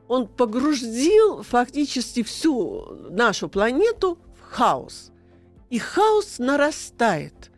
он 0.07 0.27
погрузил 0.27 1.43
фактически 1.43 2.23
всю 2.23 3.09
нашу 3.09 3.49
планету 3.49 4.17
в 4.39 4.51
хаос. 4.51 5.11
И 5.69 5.77
хаос 5.77 6.39
нарастает 6.39 7.51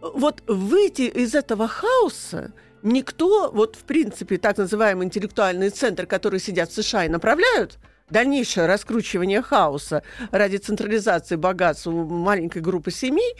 вот 0.00 0.42
выйти 0.46 1.02
из 1.02 1.34
этого 1.34 1.68
хаоса 1.68 2.52
никто, 2.82 3.50
вот 3.50 3.76
в 3.76 3.84
принципе 3.84 4.38
так 4.38 4.56
называемый 4.56 5.06
интеллектуальный 5.06 5.70
центр, 5.70 6.06
который 6.06 6.40
сидят 6.40 6.70
в 6.70 6.74
США 6.74 7.04
и 7.04 7.08
направляют 7.08 7.78
дальнейшее 8.10 8.66
раскручивание 8.66 9.42
хаоса 9.42 10.02
ради 10.30 10.56
централизации 10.56 11.36
богатства 11.36 11.90
маленькой 11.90 12.62
группы 12.62 12.90
семей, 12.90 13.34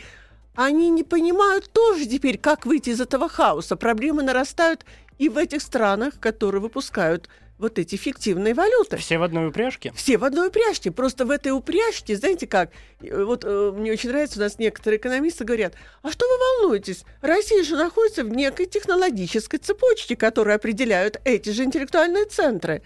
они 0.55 0.89
не 0.89 1.03
понимают 1.03 1.71
тоже 1.71 2.05
теперь, 2.05 2.37
как 2.37 2.65
выйти 2.65 2.89
из 2.89 3.01
этого 3.01 3.29
хаоса. 3.29 3.75
Проблемы 3.75 4.23
нарастают 4.23 4.85
и 5.17 5.29
в 5.29 5.37
этих 5.37 5.61
странах, 5.61 6.19
которые 6.19 6.61
выпускают 6.61 7.29
вот 7.59 7.77
эти 7.77 7.97
фиктивные 7.97 8.53
валюты. 8.53 8.97
Все 8.97 9.19
в 9.19 9.23
одной 9.23 9.49
упряжке? 9.49 9.91
Все 9.93 10.17
в 10.17 10.23
одной 10.23 10.47
упряжке. 10.47 10.91
Просто 10.91 11.25
в 11.25 11.29
этой 11.29 11.51
упряжке, 11.51 12.15
знаете 12.15 12.47
как, 12.47 12.71
э, 13.01 13.23
вот 13.23 13.43
э, 13.45 13.73
мне 13.75 13.91
очень 13.91 14.09
нравится, 14.09 14.39
у 14.39 14.41
нас 14.41 14.57
некоторые 14.57 14.97
экономисты 14.97 15.43
говорят, 15.43 15.75
а 16.01 16.09
что 16.09 16.25
вы 16.25 16.63
волнуетесь? 16.63 17.03
Россия 17.21 17.63
же 17.63 17.75
находится 17.75 18.23
в 18.23 18.29
некой 18.29 18.65
технологической 18.65 19.59
цепочке, 19.59 20.15
которая 20.15 20.55
определяют 20.55 21.19
эти 21.25 21.49
же 21.49 21.65
интеллектуальные 21.65 22.25
центры. 22.25 22.81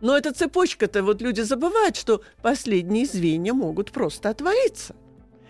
Но 0.00 0.16
эта 0.16 0.34
цепочка-то, 0.34 1.02
вот 1.04 1.22
люди 1.22 1.40
забывают, 1.40 1.96
что 1.96 2.20
последние 2.42 3.06
звенья 3.06 3.54
могут 3.54 3.92
просто 3.92 4.28
отвалиться. 4.28 4.94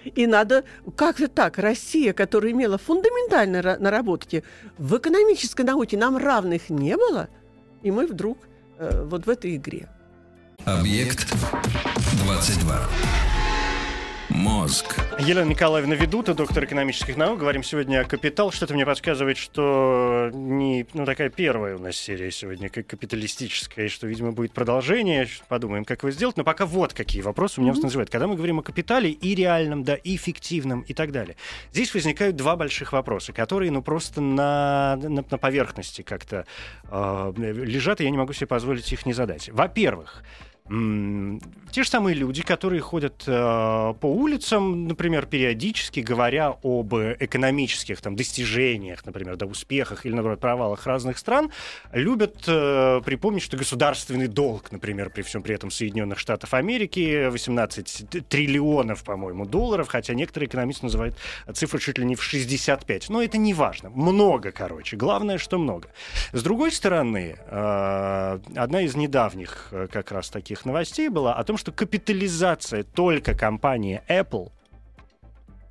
И 0.04 0.26
надо, 0.26 0.64
как 0.94 1.18
же 1.18 1.26
так, 1.26 1.58
Россия, 1.58 2.12
которая 2.12 2.52
имела 2.52 2.78
фундаментальные 2.78 3.78
наработки 3.78 4.44
в 4.78 4.98
экономической 4.98 5.62
науке, 5.62 5.96
нам 5.96 6.16
равных 6.16 6.70
не 6.70 6.96
было, 6.96 7.28
и 7.82 7.90
мы 7.90 8.06
вдруг 8.06 8.38
вот 8.78 9.26
в 9.26 9.30
этой 9.30 9.56
игре. 9.56 9.88
Объект 10.64 11.32
22. 12.24 13.35
Мозг. 14.36 15.00
Елена 15.18 15.48
Николаевна 15.48 15.94
Ведута, 15.94 16.34
доктор 16.34 16.66
экономических 16.66 17.16
наук. 17.16 17.38
Говорим 17.38 17.62
сегодня 17.62 18.02
о 18.02 18.04
«Капитал». 18.04 18.52
Что-то 18.52 18.74
мне 18.74 18.84
подсказывает, 18.84 19.38
что 19.38 20.30
не 20.34 20.86
ну, 20.92 21.06
такая 21.06 21.30
первая 21.30 21.76
у 21.76 21.78
нас 21.78 21.96
серия 21.96 22.30
сегодня, 22.30 22.68
как 22.68 22.86
капиталистическая, 22.86 23.86
и 23.86 23.88
что, 23.88 24.06
видимо, 24.06 24.32
будет 24.32 24.52
продолжение. 24.52 25.26
Подумаем, 25.48 25.86
как 25.86 26.02
его 26.02 26.10
сделать. 26.10 26.36
Но 26.36 26.44
пока 26.44 26.66
вот 26.66 26.92
какие 26.92 27.22
вопросы 27.22 27.60
у 27.60 27.62
меня 27.62 27.72
mm-hmm. 27.72 27.82
называют. 27.82 28.10
Когда 28.10 28.26
мы 28.26 28.36
говорим 28.36 28.58
о 28.58 28.62
капитале 28.62 29.10
и 29.10 29.34
реальном, 29.34 29.84
да, 29.84 29.94
и 29.94 30.18
фиктивном, 30.18 30.82
и 30.82 30.92
так 30.92 31.12
далее. 31.12 31.36
Здесь 31.72 31.94
возникают 31.94 32.36
два 32.36 32.56
больших 32.56 32.92
вопроса, 32.92 33.32
которые, 33.32 33.70
ну, 33.70 33.80
просто 33.80 34.20
на, 34.20 34.96
на, 34.96 35.24
на 35.28 35.38
поверхности 35.38 36.02
как-то 36.02 36.44
э, 36.90 37.32
лежат, 37.38 38.02
и 38.02 38.04
я 38.04 38.10
не 38.10 38.18
могу 38.18 38.34
себе 38.34 38.48
позволить 38.48 38.92
их 38.92 39.06
не 39.06 39.14
задать. 39.14 39.48
Во-первых, 39.48 40.22
те 40.68 41.82
же 41.82 41.88
самые 41.88 42.14
люди, 42.14 42.42
которые 42.42 42.80
ходят 42.80 43.22
э, 43.26 43.94
по 44.00 44.06
улицам, 44.06 44.88
например, 44.88 45.26
периодически 45.26 46.00
говоря 46.00 46.56
об 46.62 46.94
экономических 46.94 48.00
там, 48.00 48.16
достижениях, 48.16 49.04
например, 49.06 49.36
да, 49.36 49.46
успехах 49.46 50.06
или, 50.06 50.14
наоборот, 50.14 50.40
провалах 50.40 50.86
разных 50.86 51.18
стран, 51.18 51.50
любят 51.92 52.44
э, 52.46 53.00
припомнить, 53.04 53.42
что 53.42 53.56
государственный 53.56 54.26
долг, 54.26 54.72
например, 54.72 55.10
при 55.10 55.22
всем 55.22 55.42
при 55.42 55.54
этом 55.54 55.70
Соединенных 55.70 56.18
Штатов 56.18 56.54
Америки 56.54 57.28
18 57.28 58.28
триллионов, 58.28 59.04
по-моему, 59.04 59.46
долларов, 59.46 59.88
хотя 59.88 60.14
некоторые 60.14 60.48
экономисты 60.48 60.86
называют 60.86 61.16
цифру 61.52 61.78
чуть 61.78 61.98
ли 61.98 62.04
не 62.04 62.16
в 62.16 62.22
65. 62.22 63.08
Но 63.08 63.22
это 63.22 63.38
не 63.38 63.54
важно. 63.54 63.90
Много, 63.90 64.50
короче. 64.50 64.96
Главное, 64.96 65.38
что 65.38 65.58
много. 65.58 65.90
С 66.32 66.42
другой 66.42 66.72
стороны, 66.72 67.36
э, 67.38 68.38
одна 68.56 68.80
из 68.80 68.96
недавних 68.96 69.68
э, 69.70 69.88
как 69.90 70.10
раз 70.10 70.30
таких 70.30 70.55
таких 70.56 70.64
новостей 70.64 71.08
была 71.08 71.34
о 71.34 71.44
том, 71.44 71.56
что 71.56 71.72
капитализация 71.72 72.82
только 72.82 73.34
компании 73.34 74.02
Apple 74.08 74.50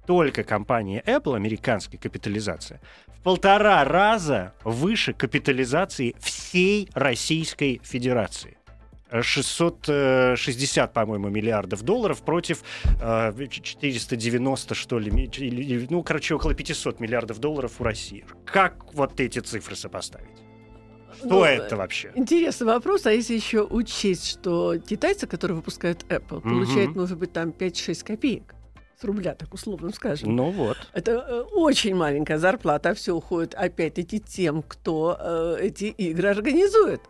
только 0.05 0.43
компании 0.43 1.01
Apple, 1.03 1.35
американская 1.35 1.99
капитализация, 1.99 2.79
в 3.07 3.23
полтора 3.23 3.83
раза 3.83 4.53
выше 4.63 5.13
капитализации 5.13 6.13
всей 6.19 6.89
Российской 6.93 7.81
Федерации. 7.83 8.55
660, 9.11 10.93
по-моему, 10.93 11.29
миллиардов 11.29 11.81
долларов 11.81 12.21
против 12.21 12.63
э, 13.01 13.33
490, 13.49 14.75
что 14.75 14.99
ли, 14.99 15.87
ну, 15.89 16.03
короче, 16.03 16.35
около 16.35 16.53
500 16.53 16.99
миллиардов 16.99 17.39
долларов 17.39 17.71
у 17.79 17.83
России. 17.83 18.23
Как 18.45 18.93
вот 18.93 19.19
эти 19.19 19.39
цифры 19.39 19.75
сопоставить? 19.75 20.44
Что 21.17 21.27
ну, 21.27 21.43
это 21.43 21.75
вообще? 21.77 22.11
Интересный 22.15 22.67
вопрос. 22.67 23.05
А 23.05 23.11
если 23.11 23.33
еще 23.33 23.63
учесть, 23.63 24.27
что 24.27 24.77
китайцы, 24.77 25.27
которые 25.27 25.55
выпускают 25.55 26.03
Apple, 26.09 26.37
угу. 26.37 26.49
получают, 26.49 26.95
может 26.95 27.17
быть, 27.17 27.33
там 27.33 27.49
5-6 27.49 28.05
копеек 28.05 28.55
с 28.99 29.03
рубля, 29.03 29.35
так 29.35 29.53
условно 29.53 29.91
скажем. 29.91 30.35
Ну 30.35 30.51
вот. 30.51 30.77
Это 30.93 31.11
э, 31.11 31.41
очень 31.51 31.95
маленькая 31.95 32.37
зарплата, 32.37 32.91
а 32.91 32.93
все 32.93 33.13
уходит 33.13 33.53
опять-таки 33.53 34.19
тем, 34.19 34.63
кто 34.63 35.17
э, 35.19 35.57
эти 35.61 35.85
игры 35.85 36.29
организует. 36.29 37.01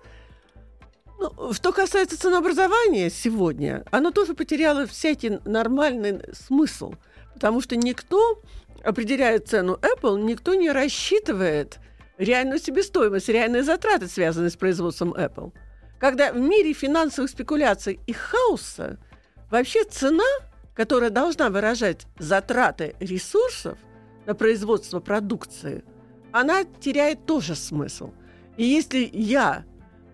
Ну, 1.20 1.54
что 1.54 1.72
касается 1.72 2.20
ценообразования 2.20 3.10
сегодня, 3.10 3.86
оно 3.92 4.12
тоже 4.12 4.34
потеряло 4.34 4.86
всякий 4.86 5.40
нормальный 5.46 6.22
смысл, 6.34 6.94
потому 7.34 7.62
что 7.62 7.76
никто, 7.78 8.42
определяя 8.84 9.40
цену 9.40 9.80
Apple, 9.82 10.22
никто 10.22 10.56
не 10.56 10.72
рассчитывает 10.72 11.80
реальную 12.18 12.60
себестоимость, 12.60 13.30
реальные 13.30 13.64
затраты, 13.64 14.08
связанные 14.08 14.50
с 14.50 14.56
производством 14.56 15.14
Apple. 15.14 15.54
Когда 16.00 16.32
в 16.32 16.38
мире 16.38 16.74
финансовых 16.74 17.30
спекуляций 17.30 18.00
и 18.06 18.14
хаоса 18.14 18.98
вообще 19.50 19.84
цена, 19.86 20.24
которая 20.74 21.10
должна 21.10 21.50
выражать 21.50 22.06
затраты 22.20 22.96
ресурсов 23.00 23.78
на 24.26 24.36
производство 24.36 25.00
продукции, 25.00 25.84
она 26.32 26.64
теряет 26.64 27.26
тоже 27.26 27.56
смысл. 27.56 28.12
И 28.58 28.64
если 28.64 29.10
я 29.14 29.64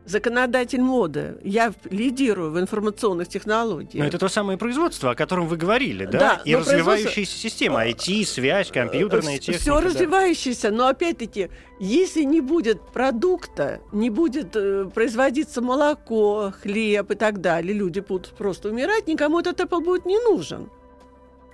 законодатель 0.05 0.81
моды, 0.81 1.37
я 1.43 1.73
лидирую 1.89 2.51
в 2.51 2.59
информационных 2.59 3.27
технологиях. 3.27 4.01
Но 4.01 4.05
это 4.05 4.17
то 4.17 4.27
самое 4.27 4.57
производство, 4.57 5.11
о 5.11 5.15
котором 5.15 5.47
вы 5.47 5.57
говорили, 5.57 6.05
да? 6.05 6.19
да 6.19 6.41
И 6.45 6.55
развивающаяся 6.55 7.13
производство... 7.13 7.49
система, 7.49 7.87
IT, 7.87 8.25
связь, 8.25 8.71
компьютерная 8.71 9.37
техника. 9.37 9.59
Все 9.59 9.79
да. 9.79 9.81
развивающееся, 9.81 10.71
но 10.71 10.87
опять-таки, 10.87 11.49
если 11.79 12.23
не 12.23 12.41
будет 12.41 12.81
продукта, 12.91 13.81
не 13.91 14.09
будет 14.09 14.55
э, 14.55 14.85
производиться 14.93 15.61
молоко, 15.61 16.53
хлеб 16.61 17.11
и 17.11 17.15
так 17.15 17.41
далее, 17.41 17.73
люди 17.73 17.99
будут 17.99 18.33
просто 18.37 18.69
умирать, 18.69 19.07
никому 19.07 19.39
этот 19.39 19.59
Apple 19.59 19.83
будет 19.83 20.05
не 20.05 20.19
нужен. 20.19 20.69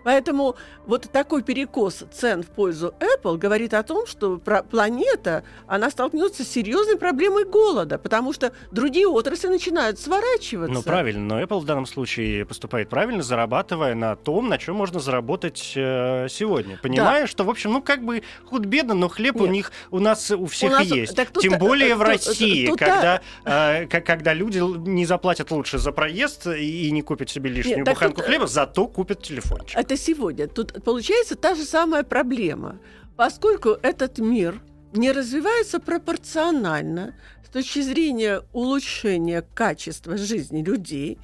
Поэтому 0.08 0.56
вот 0.86 1.12
такой 1.12 1.44
перекос 1.44 2.06
цен 2.14 2.42
в 2.42 2.48
пользу 2.48 2.94
Apple 3.02 3.38
говорит 3.38 3.74
о 3.74 3.84
том, 3.84 4.08
что 4.08 4.38
планета, 4.38 5.44
она 5.68 5.90
столкнется 5.90 6.46
с 6.46 6.48
серьезной 6.48 6.98
проблемой 6.98 7.44
голода, 7.44 7.98
потому 7.98 8.32
что 8.32 8.54
другие 8.72 9.06
отрасли 9.06 9.50
начинают 9.50 10.00
сворачиваться. 10.00 10.74
Ну, 10.74 10.82
правильно, 10.82 11.20
но 11.20 11.42
Apple 11.42 11.60
в 11.60 11.66
данном 11.66 11.86
случае 11.86 12.46
поступает 12.46 12.88
правильно, 12.88 13.22
зарабатывая 13.22 13.96
на 13.96 14.16
том, 14.16 14.48
на 14.48 14.58
чем 14.58 14.78
можно 14.78 15.02
заработать 15.02 15.74
э, 15.76 16.28
сегодня. 16.30 16.80
Понимая, 16.82 17.24
да. 17.24 17.28
что, 17.28 17.44
в 17.44 17.50
общем, 17.50 17.74
ну, 17.74 17.82
как 17.82 18.02
бы 18.06 18.24
худ-бедно, 18.46 18.94
но 18.94 19.10
хлеб 19.10 19.36
Нет. 19.36 19.44
у 19.44 19.48
них, 19.48 19.72
у 19.92 20.00
нас 20.00 20.32
у 20.32 20.46
всех 20.46 20.72
у 20.72 20.76
нас, 20.76 20.88
есть. 20.88 21.18
Так 21.18 21.32
тут, 21.32 21.44
Тем 21.44 21.60
более 21.60 21.90
тут, 21.90 21.98
в 21.98 22.02
России, 22.04 22.68
тут, 22.68 22.80
когда, 22.80 23.22
э, 23.44 23.88
когда 23.88 24.34
люди 24.34 24.60
не 24.60 25.06
заплатят 25.06 25.52
лучше 25.52 25.80
за 25.80 25.92
проезд 25.92 26.48
и 26.48 26.90
не 26.92 27.02
купят 27.02 27.30
себе 27.30 27.50
лишнюю 27.50 27.80
Нет, 27.80 27.88
буханку 27.90 28.22
тут, 28.22 28.26
хлеба, 28.28 28.48
зато 28.48 28.88
купят 28.88 29.22
телефончик. 29.22 29.78
Это 29.78 29.97
сегодня. 29.98 30.48
Тут 30.48 30.84
получается 30.84 31.36
та 31.36 31.56
же 31.56 31.64
самая 31.64 32.04
проблема. 32.04 32.80
Поскольку 33.16 33.70
этот 33.82 34.20
мир 34.20 34.62
не 34.94 35.12
развивается 35.12 35.80
пропорционально 35.80 37.16
с 37.46 37.50
точки 37.50 37.82
зрения 37.82 38.42
улучшения 38.54 39.42
качества 39.54 40.18
жизни 40.18 40.64
людей, 40.64 41.20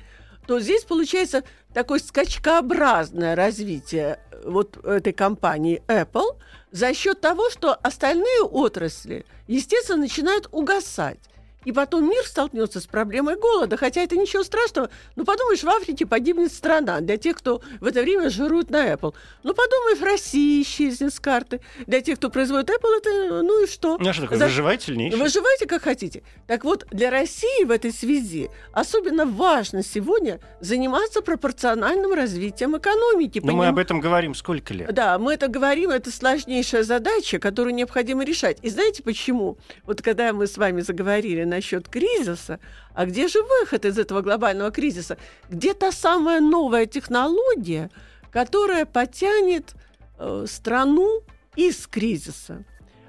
то 0.47 0.59
здесь 0.59 0.83
получается 0.83 1.43
такое 1.73 1.99
скачкообразное 1.99 3.35
развитие 3.35 4.19
вот 4.43 4.83
этой 4.85 5.13
компании 5.13 5.81
Apple 5.87 6.37
за 6.71 6.93
счет 6.93 7.21
того, 7.21 7.49
что 7.49 7.73
остальные 7.73 8.41
отрасли, 8.41 9.25
естественно, 9.47 10.01
начинают 10.01 10.47
угасать. 10.51 11.19
И 11.65 11.71
потом 11.71 12.09
мир 12.09 12.23
столкнется 12.25 12.79
с 12.79 12.85
проблемой 12.85 13.37
голода, 13.37 13.77
хотя 13.77 14.01
это 14.01 14.15
ничего 14.15 14.43
страшного. 14.43 14.89
Ну, 15.15 15.25
подумаешь, 15.25 15.63
в 15.63 15.69
Африке 15.69 16.05
погибнет 16.05 16.51
страна 16.51 17.01
для 17.01 17.17
тех, 17.17 17.37
кто 17.37 17.61
в 17.79 17.85
это 17.85 18.01
время 18.01 18.29
жирует 18.29 18.69
на 18.69 18.93
Apple. 18.93 19.13
Ну, 19.43 19.53
подумаешь, 19.53 20.01
Россия 20.01 20.61
исчезнет 20.61 21.13
с 21.13 21.19
карты. 21.19 21.61
Для 21.87 22.01
тех, 22.01 22.17
кто 22.17 22.29
производит 22.29 22.69
Apple, 22.69 22.97
это 22.97 23.43
ну 23.43 23.63
и 23.63 23.67
что? 23.67 23.97
Ну, 23.97 24.09
а 24.09 24.13
что 24.13 24.23
такое? 24.23 24.37
За... 24.37 24.45
Выживайте 24.45 24.93
или 24.93 25.15
Выживайте, 25.15 25.65
как 25.65 25.83
хотите. 25.83 26.23
Так 26.47 26.63
вот, 26.63 26.85
для 26.91 27.09
России 27.09 27.63
в 27.63 27.71
этой 27.71 27.91
связи 27.91 28.49
особенно 28.71 29.25
важно 29.25 29.83
сегодня 29.83 30.39
заниматься 30.59 31.21
пропорциональным 31.21 32.13
развитием 32.13 32.77
экономики. 32.77 33.39
Но 33.39 33.47
Поним... 33.47 33.57
мы 33.57 33.67
об 33.67 33.77
этом 33.77 33.99
говорим 33.99 34.35
сколько 34.35 34.73
лет? 34.73 34.93
Да, 34.93 35.17
мы 35.19 35.33
это 35.33 35.47
говорим, 35.47 35.89
это 35.89 36.11
сложнейшая 36.11 36.83
задача, 36.83 37.39
которую 37.39 37.73
необходимо 37.73 38.23
решать. 38.23 38.57
И 38.61 38.69
знаете 38.69 39.03
почему? 39.03 39.57
Вот 39.85 40.01
когда 40.01 40.33
мы 40.33 40.47
с 40.47 40.57
вами 40.57 40.81
заговорили 40.81 41.43
насчет 41.55 41.87
кризиса, 41.87 42.59
а 42.93 43.05
где 43.05 43.27
же 43.27 43.39
выход 43.41 43.85
из 43.85 43.97
этого 43.97 44.21
глобального 44.21 44.71
кризиса? 44.71 45.17
Где 45.49 45.73
та 45.73 45.91
самая 45.91 46.41
новая 46.41 46.85
технология, 46.85 47.89
которая 48.31 48.85
потянет 48.85 49.73
э, 50.17 50.45
страну 50.47 51.21
из 51.55 51.87
кризиса? 51.87 52.65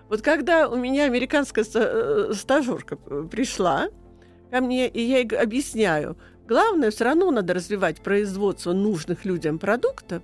Вот 0.08 0.22
когда 0.22 0.68
у 0.68 0.76
меня 0.76 1.04
американская 1.04 1.64
э, 1.74 2.32
стажерка 2.34 2.98
э, 3.06 3.26
пришла 3.30 3.88
ко 4.50 4.60
мне, 4.60 4.88
и 4.88 5.00
я 5.00 5.18
ей 5.18 5.28
объясняю, 5.28 6.16
главное, 6.46 6.90
все 6.90 7.04
равно 7.04 7.30
надо 7.30 7.54
развивать 7.54 8.02
производство 8.02 8.72
нужных 8.72 9.24
людям 9.24 9.58
продуктов, 9.58 10.22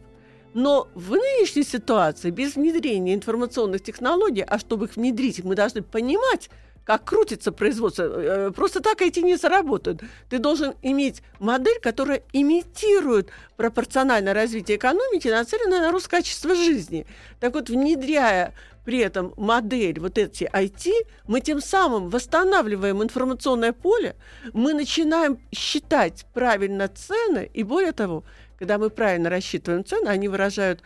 но 0.52 0.88
в 0.94 1.12
нынешней 1.12 1.62
ситуации, 1.62 2.30
без 2.30 2.56
внедрения 2.56 3.14
информационных 3.14 3.82
технологий, 3.82 4.42
а 4.42 4.58
чтобы 4.58 4.86
их 4.86 4.96
внедрить, 4.96 5.44
мы 5.44 5.54
должны 5.54 5.82
понимать, 5.82 6.50
как 6.90 7.04
крутится 7.04 7.52
производство. 7.52 8.02
Э, 8.02 8.50
просто 8.50 8.80
так 8.80 9.00
эти 9.00 9.20
не 9.20 9.36
заработают. 9.36 10.02
Ты 10.28 10.40
должен 10.40 10.74
иметь 10.82 11.22
модель, 11.38 11.78
которая 11.80 12.22
имитирует 12.32 13.28
пропорциональное 13.56 14.34
развитие 14.34 14.76
экономики, 14.76 15.28
нацеленное 15.28 15.82
на 15.82 15.92
рост 15.92 16.08
качества 16.08 16.52
жизни. 16.56 17.06
Так 17.38 17.54
вот, 17.54 17.70
внедряя 17.70 18.54
при 18.84 18.98
этом 18.98 19.32
модель 19.36 20.00
вот 20.00 20.18
эти 20.18 20.50
IT, 20.52 20.90
мы 21.28 21.40
тем 21.40 21.60
самым 21.60 22.08
восстанавливаем 22.08 23.00
информационное 23.04 23.72
поле, 23.72 24.16
мы 24.52 24.74
начинаем 24.74 25.38
считать 25.52 26.26
правильно 26.34 26.88
цены, 26.88 27.48
и 27.54 27.62
более 27.62 27.92
того, 27.92 28.24
когда 28.58 28.78
мы 28.78 28.90
правильно 28.90 29.30
рассчитываем 29.30 29.84
цены, 29.84 30.08
они 30.08 30.26
выражают 30.26 30.80
э, 30.80 30.84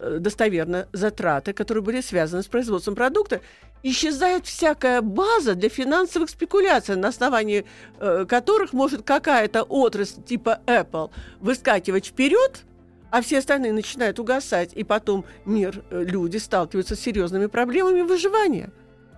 достоверно 0.00 0.88
затраты, 0.92 1.52
которые 1.52 1.82
были 1.82 2.00
связаны 2.00 2.42
с 2.42 2.46
производством 2.46 2.94
продукта, 2.94 3.40
исчезает 3.82 4.46
всякая 4.46 5.02
база 5.02 5.54
для 5.54 5.68
финансовых 5.68 6.30
спекуляций, 6.30 6.96
на 6.96 7.08
основании 7.08 7.64
э, 8.00 8.24
которых 8.28 8.72
может 8.72 9.02
какая-то 9.02 9.62
отрасль 9.62 10.22
типа 10.22 10.60
Apple 10.66 11.10
выскакивать 11.40 12.06
вперед, 12.06 12.62
а 13.10 13.20
все 13.20 13.38
остальные 13.38 13.72
начинают 13.72 14.18
угасать, 14.18 14.72
и 14.74 14.82
потом 14.84 15.24
мир, 15.44 15.84
э, 15.90 16.02
люди 16.02 16.38
сталкиваются 16.38 16.96
с 16.96 17.00
серьезными 17.00 17.46
проблемами 17.46 18.00
выживания. 18.00 18.72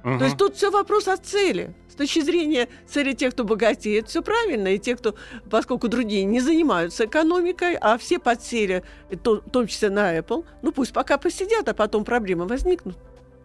Угу. 0.04 0.18
То 0.18 0.24
есть 0.24 0.36
тут 0.36 0.56
все 0.56 0.70
вопрос 0.70 1.08
о 1.08 1.16
цели. 1.16 1.74
Точки 1.96 2.20
зрения 2.20 2.68
цели 2.86 3.12
тех, 3.12 3.32
кто 3.32 3.44
богатеет, 3.44 4.08
все 4.08 4.22
правильно, 4.22 4.68
и 4.68 4.78
те, 4.78 4.96
кто, 4.96 5.14
поскольку 5.50 5.88
другие 5.88 6.24
не 6.24 6.40
занимаются 6.40 7.06
экономикой, 7.06 7.76
а 7.80 7.96
все 7.96 8.18
подсели, 8.18 8.82
в 9.10 9.16
том 9.50 9.66
числе 9.66 9.90
на 9.90 10.18
Apple, 10.18 10.44
ну 10.62 10.72
пусть 10.72 10.92
пока 10.92 11.16
посидят, 11.16 11.68
а 11.68 11.74
потом 11.74 12.04
проблемы 12.04 12.46
возникнут. 12.46 12.96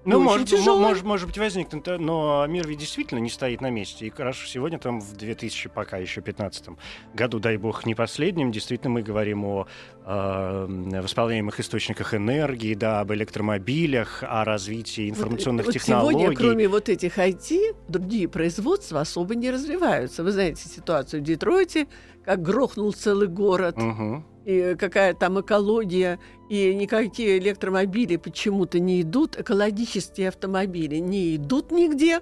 Ну, 0.03 0.17
очень 0.17 0.25
может, 0.25 0.49
тяжелая. 0.49 0.87
может, 0.87 1.03
может 1.03 1.27
быть, 1.27 1.37
возникнет, 1.37 1.87
э, 1.87 1.97
но 1.97 2.45
мир 2.47 2.67
ведь 2.67 2.79
действительно 2.79 3.19
не 3.19 3.29
стоит 3.29 3.61
на 3.61 3.69
месте. 3.69 4.07
И 4.07 4.09
хорошо, 4.09 4.47
сегодня 4.47 4.79
там 4.79 4.99
в 4.99 5.15
2000, 5.15 5.69
пока 5.69 5.97
еще 5.97 6.21
15 6.21 6.69
году, 7.13 7.39
дай 7.39 7.57
бог, 7.57 7.85
не 7.85 7.93
последнем, 7.93 8.51
действительно 8.51 8.89
мы 8.89 9.03
говорим 9.03 9.45
о 9.45 9.67
э, 10.05 10.99
восполняемых 11.01 11.59
источниках 11.59 12.15
энергии, 12.15 12.73
да, 12.73 13.01
об 13.01 13.13
электромобилях, 13.13 14.23
о 14.23 14.43
развитии 14.43 15.09
информационных 15.09 15.67
вот, 15.67 15.73
технологий. 15.73 16.19
Сегодня, 16.19 16.35
кроме 16.35 16.67
вот 16.67 16.89
этих 16.89 17.19
IT, 17.19 17.75
другие 17.87 18.27
производства 18.27 19.01
особо 19.01 19.35
не 19.35 19.51
развиваются. 19.51 20.23
Вы 20.23 20.31
знаете 20.31 20.67
ситуацию 20.67 21.21
в 21.21 21.23
Детройте, 21.23 21.87
как 22.25 22.41
грохнул 22.41 22.91
целый 22.93 23.27
город, 23.27 23.77
Мгм. 23.77 24.25
И 24.45 24.75
какая 24.77 25.13
там 25.13 25.39
экология, 25.39 26.19
и 26.49 26.73
никакие 26.73 27.37
электромобили 27.37 28.17
почему-то 28.17 28.79
не 28.79 29.01
идут, 29.01 29.39
экологические 29.39 30.29
автомобили 30.29 30.95
не 30.95 31.35
идут 31.35 31.71
нигде. 31.71 32.21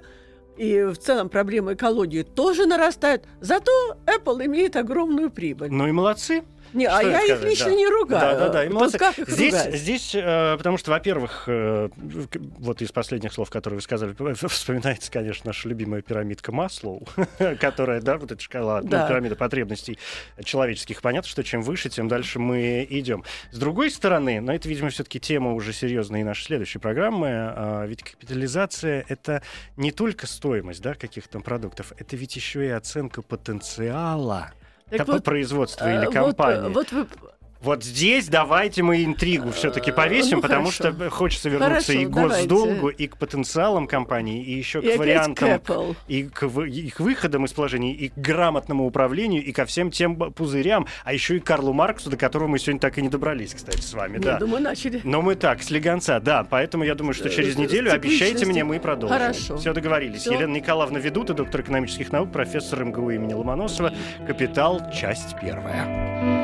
И 0.58 0.84
в 0.84 0.98
целом 0.98 1.30
проблема 1.30 1.74
экологии 1.74 2.24
тоже 2.24 2.66
нарастает. 2.66 3.26
Зато 3.40 3.72
Apple 4.06 4.46
имеет 4.46 4.76
огромную 4.76 5.32
прибыль. 5.32 5.72
Ну 5.72 5.88
и 5.88 5.92
молодцы. 5.92 6.44
Не, 6.74 6.88
Что 6.88 6.98
а 6.98 7.04
я 7.04 7.20
их 7.22 7.26
сказать, 7.26 7.50
лично 7.50 7.66
да. 7.66 7.76
не 7.76 7.88
ругаю. 7.88 8.38
Да, 8.38 8.48
да, 8.48 8.50
да. 8.50 8.66
и 8.66 8.70
молодцы. 8.70 8.98
Вот 8.98 9.00
как 9.00 9.20
их 9.20 9.30
здесь, 9.30 9.54
ругать? 9.54 9.76
здесь 9.76 10.16
э, 10.16 10.56
потому 10.58 10.78
что, 10.78 10.92
во-первых, 10.92 11.44
э, 11.48 11.90
вот 11.96 12.82
из 12.82 12.92
последних 12.92 13.34
слов, 13.34 13.50
которые 13.50 13.78
вы 13.78 13.82
сказали, 13.82 14.14
вспоминается, 14.48 15.12
конечно, 15.12 15.48
наша 15.48 15.68
любимая 15.70 16.02
пирамидка 16.02 16.52
Маслоу, 16.52 17.08
которая, 17.60 18.02
да, 18.02 18.18
вот 18.18 18.32
эта 18.32 18.42
шкала, 18.42 18.82
ну, 18.82 18.90
Да. 18.90 19.08
пирамида 19.08 19.36
потребностей 19.36 19.98
человеческих. 20.44 21.02
Понятно, 21.02 21.30
что 21.30 21.44
чем 21.44 21.62
выше, 21.62 21.90
тем 21.90 22.08
дальше 22.08 22.40
мы 22.40 22.86
идем. 22.90 23.24
С 23.52 23.58
другой 23.58 23.92
стороны, 23.92 24.42
но 24.42 24.54
это, 24.54 24.68
видимо, 24.70 24.90
все-таки 24.90 25.20
тема 25.20 25.54
уже 25.54 25.74
серьезная 25.74 26.22
и 26.22 26.24
нашей 26.24 26.46
следующей 26.46 26.80
программы, 26.80 27.28
а, 27.30 27.86
ведь 27.86 28.04
капитализация— 28.04 29.06
это 29.08 29.42
не 29.78 29.92
только 29.92 30.28
стоимость 30.28 30.82
да, 30.82 30.94
каких-то 30.94 31.40
продуктов, 31.40 31.94
это 31.98 32.16
ведь 32.16 32.36
еще 32.36 32.66
и 32.66 32.70
оценка 32.70 33.22
потенциала 33.22 34.52
Так 34.98 35.08
да, 35.08 35.14
вот, 35.14 35.24
Э, 35.86 35.98
или 35.98 36.06
вот, 36.06 36.14
компании. 36.14 36.66
э, 36.68 36.70
Вот, 36.74 36.92
вы 36.92 37.06
Вот 37.62 37.84
здесь 37.84 38.28
давайте 38.30 38.84
мы 38.84 39.04
интригу 39.04 39.52
все-таки 39.52 39.92
Э, 39.92 39.94
повесим, 39.94 40.38
ну, 40.38 40.42
потому 40.42 40.68
хорошо. 40.70 40.94
что 40.94 41.10
хочется 41.10 41.50
вернуться 41.50 41.74
Хорошо, 41.74 41.94
и 41.94 42.06
к 42.06 42.10
давайте. 42.10 42.48
госдолгу, 42.48 42.88
и 42.90 43.08
к 43.08 43.18
потенциалам 43.18 43.86
компании, 43.88 44.42
и 44.42 44.54
еще 44.54 44.80
и 44.80 44.96
к 44.96 44.98
вариантам, 44.98 45.60
к 45.60 45.96
и 46.08 46.24
к, 46.24 46.44
и 46.46 46.90
к 46.90 47.00
выходам 47.02 47.46
из 47.46 47.52
положений, 47.54 47.94
и 47.94 48.10
к 48.10 48.16
грамотному 48.16 48.86
управлению, 48.86 49.44
и 49.44 49.52
ко 49.52 49.66
всем 49.66 49.92
тем 49.92 50.16
пузырям, 50.16 50.88
а 51.04 51.12
еще 51.12 51.36
и 51.38 51.40
Карлу 51.40 51.74
Марксу, 51.74 52.10
до 52.10 52.16
которого 52.18 52.48
мы 52.48 52.60
сегодня 52.60 52.80
так 52.80 52.98
и 52.98 53.02
не 53.02 53.10
добрались, 53.10 53.54
кстати, 53.54 53.82
с 53.82 53.94
вами. 53.94 54.20
Не, 54.20 54.24
да. 54.24 54.38
думаю, 54.38 54.64
начали. 54.64 55.02
Но 55.04 55.22
мы 55.22 55.36
так, 55.36 55.62
с 55.62 55.70
легонца, 55.70 56.20
да. 56.20 56.46
Поэтому 56.50 56.84
я 56.86 56.96
думаю, 56.96 57.14
что 57.14 57.28
Э, 57.28 57.32
через 57.32 57.56
с 57.56 57.58
неделю 57.58 57.92
обещайте 57.92 58.46
мне, 58.46 58.64
мы 58.64 58.80
продолжим. 58.80 59.18
Хорошо. 59.18 59.58
Все 59.58 59.74
договорились. 59.74 60.22
Всё. 60.22 60.34
Елена 60.34 60.54
Николаевна 60.54 61.00
Ведута, 61.00 61.34
доктор 61.34 61.62
экономических 61.62 62.12
наук, 62.12 62.32
профессор 62.32 62.86
МГУ 62.86 63.10
имени 63.12 63.34
Ломоносова. 63.34 63.94
Капитал, 64.26 64.82
часть 64.94 65.36
первая. 65.42 66.44